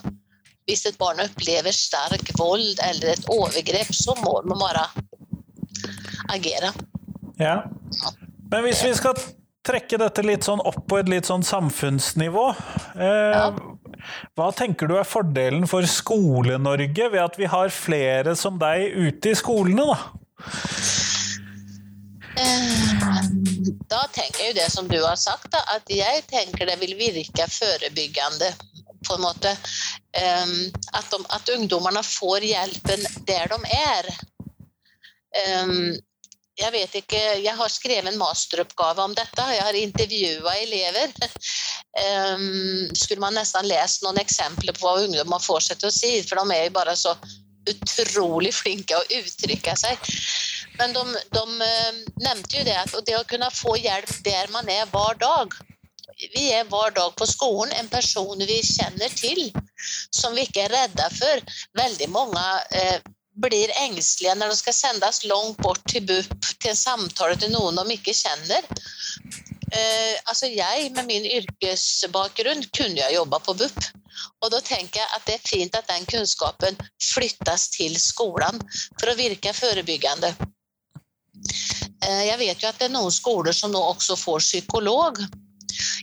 [0.69, 4.87] hvis et barn opplever sterk vold eller et overgrep, så må man bare
[6.33, 6.73] agere.
[7.41, 7.65] Ja.
[8.51, 9.19] Men hvis vi skal
[9.65, 12.43] trekke dette litt sånn opp på et litt sånn samfunnsnivå
[13.01, 13.47] eh, ja.
[14.37, 19.33] Hva tenker du er fordelen for Skole-Norge ved at vi har flere som deg ute
[19.33, 19.97] i skolene, da?
[22.37, 23.25] Eh,
[23.89, 26.93] da tenker jeg jo det som du har sagt, da, at jeg tenker det vil
[26.99, 28.53] virke forebyggende
[29.07, 30.57] på en måte um,
[30.93, 34.11] at, de, at, ungdommene får hjelpen der de er.
[35.65, 35.95] Um,
[36.55, 39.47] jeg vet ikke, jeg har skrevet en masteroppgave om dette.
[39.57, 41.15] Jeg har intervjua elever.
[41.95, 46.55] Um, skulle man nesten lest noen eksempler på hva ungdommer til å si, for de
[46.55, 47.17] er jo bare så
[47.71, 50.15] utrolig flinke å uttrykke seg.
[50.79, 51.45] Men de, de
[52.23, 55.55] nevnte jo det at det å kunne få hjelp der man er hver dag,
[56.35, 59.49] vi er hver dag på skolen en person vi kjenner til,
[60.11, 61.43] som vi ikke er redde for.
[61.81, 62.45] Veldig mange
[62.77, 62.99] eh,
[63.45, 67.81] blir engstelige når de skal sendes langt bort til BUP, til en samtale til noen
[67.81, 68.69] de ikke kjenner.
[69.75, 73.87] Eh, altså jeg med min yrkesbakgrunn kunne jeg jobba på BUP.
[74.45, 78.61] Og da tenker jeg at det er fint at den kunnskapen flyttes til skolen
[79.01, 80.31] for å virke forebyggende.
[82.05, 85.19] Eh, jeg vet jo at det er noen skoler som nå også får psykolog.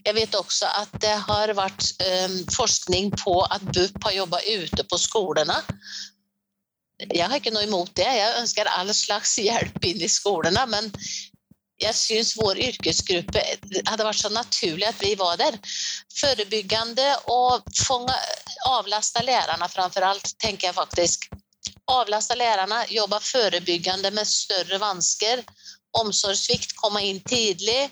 [0.06, 4.88] Jeg vet også at det har vært um, forskning på at BUP har jobba ute
[4.90, 5.62] på skolene
[7.10, 8.06] jeg har ikke noe imot det.
[8.06, 10.64] Jeg ønsker all slags hjelp inn i skolene.
[10.70, 10.90] Men
[11.82, 13.42] jeg syns vår yrkesgruppe
[13.88, 15.58] hadde vært så naturlig at vi var der.
[16.20, 18.18] Forebyggende og fånge,
[18.70, 21.28] avlaste lærerne framfor alt, tenker jeg faktisk.
[21.92, 25.42] Avlaste lærerne, jobbe forebyggende med større vansker.
[25.98, 27.90] Omsorgssvikt, komme inn tidlig.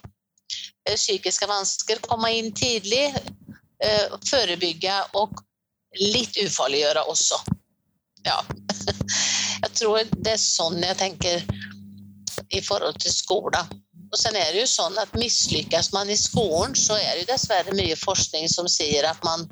[0.90, 3.14] Eh, psykiske vansker, komme inn tidlig.
[3.84, 5.42] Eh, forebygge og
[6.00, 7.40] litt ufarliggjøre også.
[8.26, 8.42] Ja.
[9.64, 11.42] Jeg tror det er sånn jeg tenker
[12.56, 13.74] i forhold til skolen.
[14.10, 17.30] Og sen er det jo sånn at Mislykkes man i skolen, så er det jo
[17.34, 19.44] dessverre mye forskning som sier at man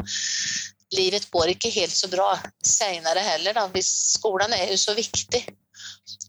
[0.95, 2.29] Livet går ikke helt så bra
[2.63, 3.57] senere heller.
[3.57, 3.65] Da.
[3.73, 5.41] Hvis skolen er jo så viktig.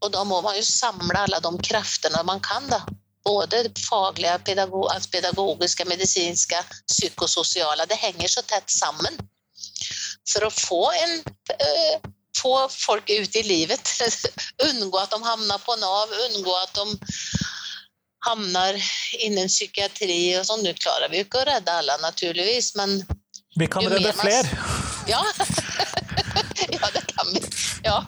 [0.03, 2.67] Og da må man jo samle alle de kreftene man kan.
[2.67, 2.83] da.
[3.27, 7.87] Både faglige, pedagog, altså pedagogiske, medisinske, psykososiale.
[7.89, 9.19] Det henger så tett sammen.
[10.29, 11.19] For å få en
[11.57, 12.09] øh,
[12.43, 13.91] få folk ut i livet.
[14.69, 16.87] Unngå at de havner på Nav, unngå at de
[18.27, 18.79] havner
[19.25, 20.65] innen psykiatri og sånn.
[20.67, 23.01] Nå klarer vi jo ikke å redde alle, naturligvis, men
[23.59, 24.61] Vi kan redde flere!
[25.09, 25.23] Ja.
[26.75, 27.43] ja, det kan vi.
[27.87, 28.03] Ja.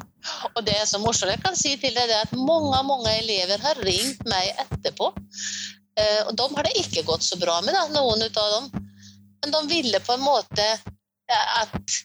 [0.55, 1.33] Og det som morsomt.
[1.33, 5.11] Jeg kan si til deg er at mange, mange elever har ringt meg etterpå.
[6.01, 8.71] Eh, og de har det ikke gått så bra med, da, noen av dem.
[9.43, 10.67] Men de ville på en måte
[11.31, 12.01] at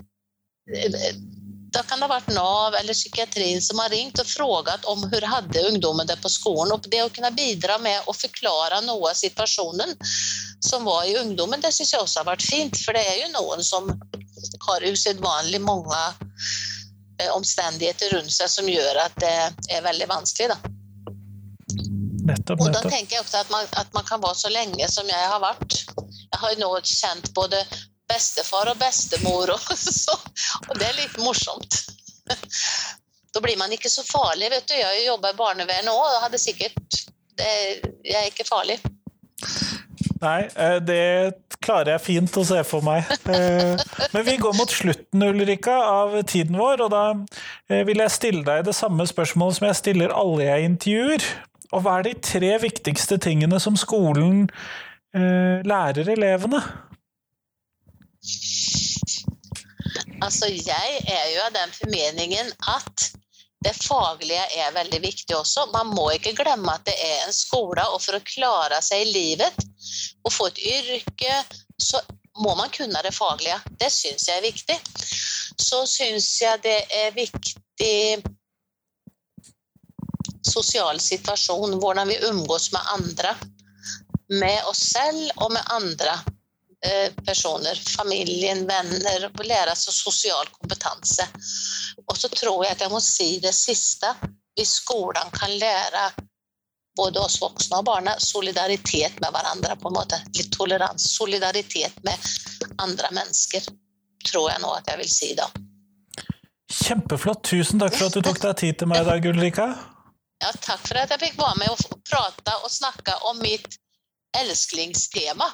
[1.75, 5.31] da kan det ha vært Nav eller psykiatrien som har ringt og frågat om hvordan
[5.31, 6.71] hadde ungdommen det på skolen.
[6.71, 9.91] Og det å kunne bidra med å forklare noe av situasjonen
[10.63, 12.79] som var i ungdommen, det syns jeg også har vært fint.
[12.79, 13.91] For det er jo noen som
[14.69, 16.64] har usedvanlig mange eh,
[17.33, 19.35] omstendigheter rundt seg som gjør at det
[19.71, 20.51] er veldig vanskelig.
[20.51, 20.57] Da.
[22.25, 22.63] Nettopp, nettopp.
[22.65, 25.29] Og da tenker jeg også at man, at man kan være så lenge som jeg
[25.31, 25.81] har vært.
[26.09, 27.61] Jeg har nå kjent både
[28.09, 29.53] bestefar og bestemor.
[29.55, 29.71] Og,
[30.03, 30.17] så,
[30.69, 31.81] og det er litt morsomt.
[33.35, 34.47] Da blir man ikke så farlig.
[34.47, 34.77] vet du.
[34.79, 37.01] Jeg jobber jobba i barnevern òg, og hadde sikkert
[37.35, 37.49] det,
[38.07, 38.77] Jeg er ikke farlig.
[40.25, 41.01] Nei, eh, det
[41.63, 43.05] klarer jeg fint å se for meg.
[43.35, 43.81] Eh,
[44.13, 47.03] men vi går mot slutten Ulrika, av tiden vår, og da
[47.69, 51.25] eh, vil jeg stille deg det samme spørsmålet som jeg stiller alle jeg intervjuer.
[51.73, 54.45] Og hva er de tre viktigste tingene som skolen
[55.15, 56.59] lærer elevene?
[60.23, 63.09] Altså, jeg er jo av den formeningen at
[63.65, 65.65] det faglige er veldig viktig også.
[65.73, 69.13] Man må ikke glemme at det er en skole, og for å klare seg i
[69.15, 69.65] livet
[70.25, 71.39] og få et yrke,
[71.81, 72.01] så
[72.43, 73.57] må man kunne det faglige.
[73.79, 74.77] Det syns jeg er viktig.
[75.61, 78.21] Så syns jeg det er viktig
[80.45, 83.33] sosial situasjon, hvordan vi omgås med andre.
[84.29, 86.19] Med oss selv og med andre.
[86.85, 91.25] Eh, personer, familien, venner, og lære seg sosial kompetanse.
[92.05, 94.11] Og så tror jeg at jeg må si det siste.
[94.55, 96.03] Hvis skolen kan lære
[96.95, 100.19] både oss voksne og barna solidaritet med hverandre, på en måte.
[100.37, 101.09] Litt toleranse.
[101.09, 102.29] Solidaritet med
[102.77, 103.65] andre mennesker,
[104.29, 105.49] tror jeg nå at jeg vil si da.
[106.75, 107.41] Kjempeflott.
[107.49, 109.67] Tusen takk for at du tok deg tid til meg i dag, Ulrika.
[110.43, 113.79] Ja, takk for at jeg fikk være med og prate og snakke om mitt
[114.41, 115.47] elsklingstema.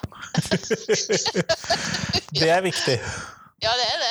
[2.40, 2.98] det er viktig.
[3.62, 4.01] Ja, det er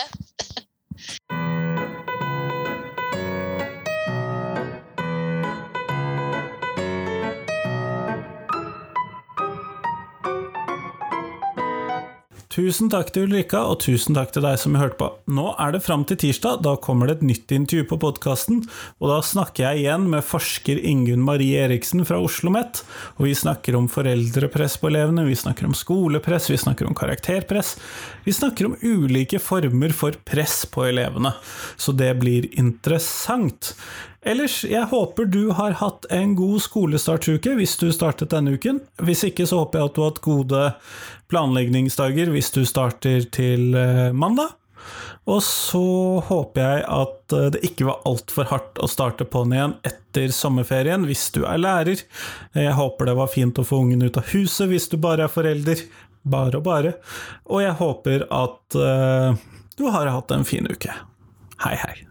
[12.51, 15.07] Tusen takk til Ulrika, og tusen takk til deg som hørte på.
[15.31, 18.65] Nå er det fram til tirsdag, da kommer det et nytt intervju på podkasten.
[18.99, 22.83] Og da snakker jeg igjen med forsker Ingunn Marie Eriksen fra Oslo OsloMet.
[23.19, 27.77] Og vi snakker om foreldrepress på elevene, vi snakker om skolepress, vi snakker om karakterpress.
[28.25, 31.33] Vi snakker om ulike former for press på elevene.
[31.77, 33.75] Så det blir interessant.
[34.21, 38.83] Ellers, jeg håper du har hatt en god skolestartsuke hvis du startet denne uken.
[39.01, 40.65] Hvis ikke, så håper jeg at du har hatt gode
[41.33, 44.53] planleggingsdager hvis du starter til eh, mandag.
[45.29, 45.81] Og så
[46.27, 51.09] håper jeg at eh, det ikke var altfor hardt å starte på'n igjen etter sommerferien
[51.09, 52.05] hvis du er lærer.
[52.53, 55.33] Jeg håper det var fint å få ungen ut av huset hvis du bare er
[55.33, 55.81] forelder.
[56.21, 56.93] Bare og bare.
[57.49, 59.33] Og jeg håper at uh,
[59.73, 60.93] du har hatt en fin uke.
[61.65, 62.10] Hei, hei.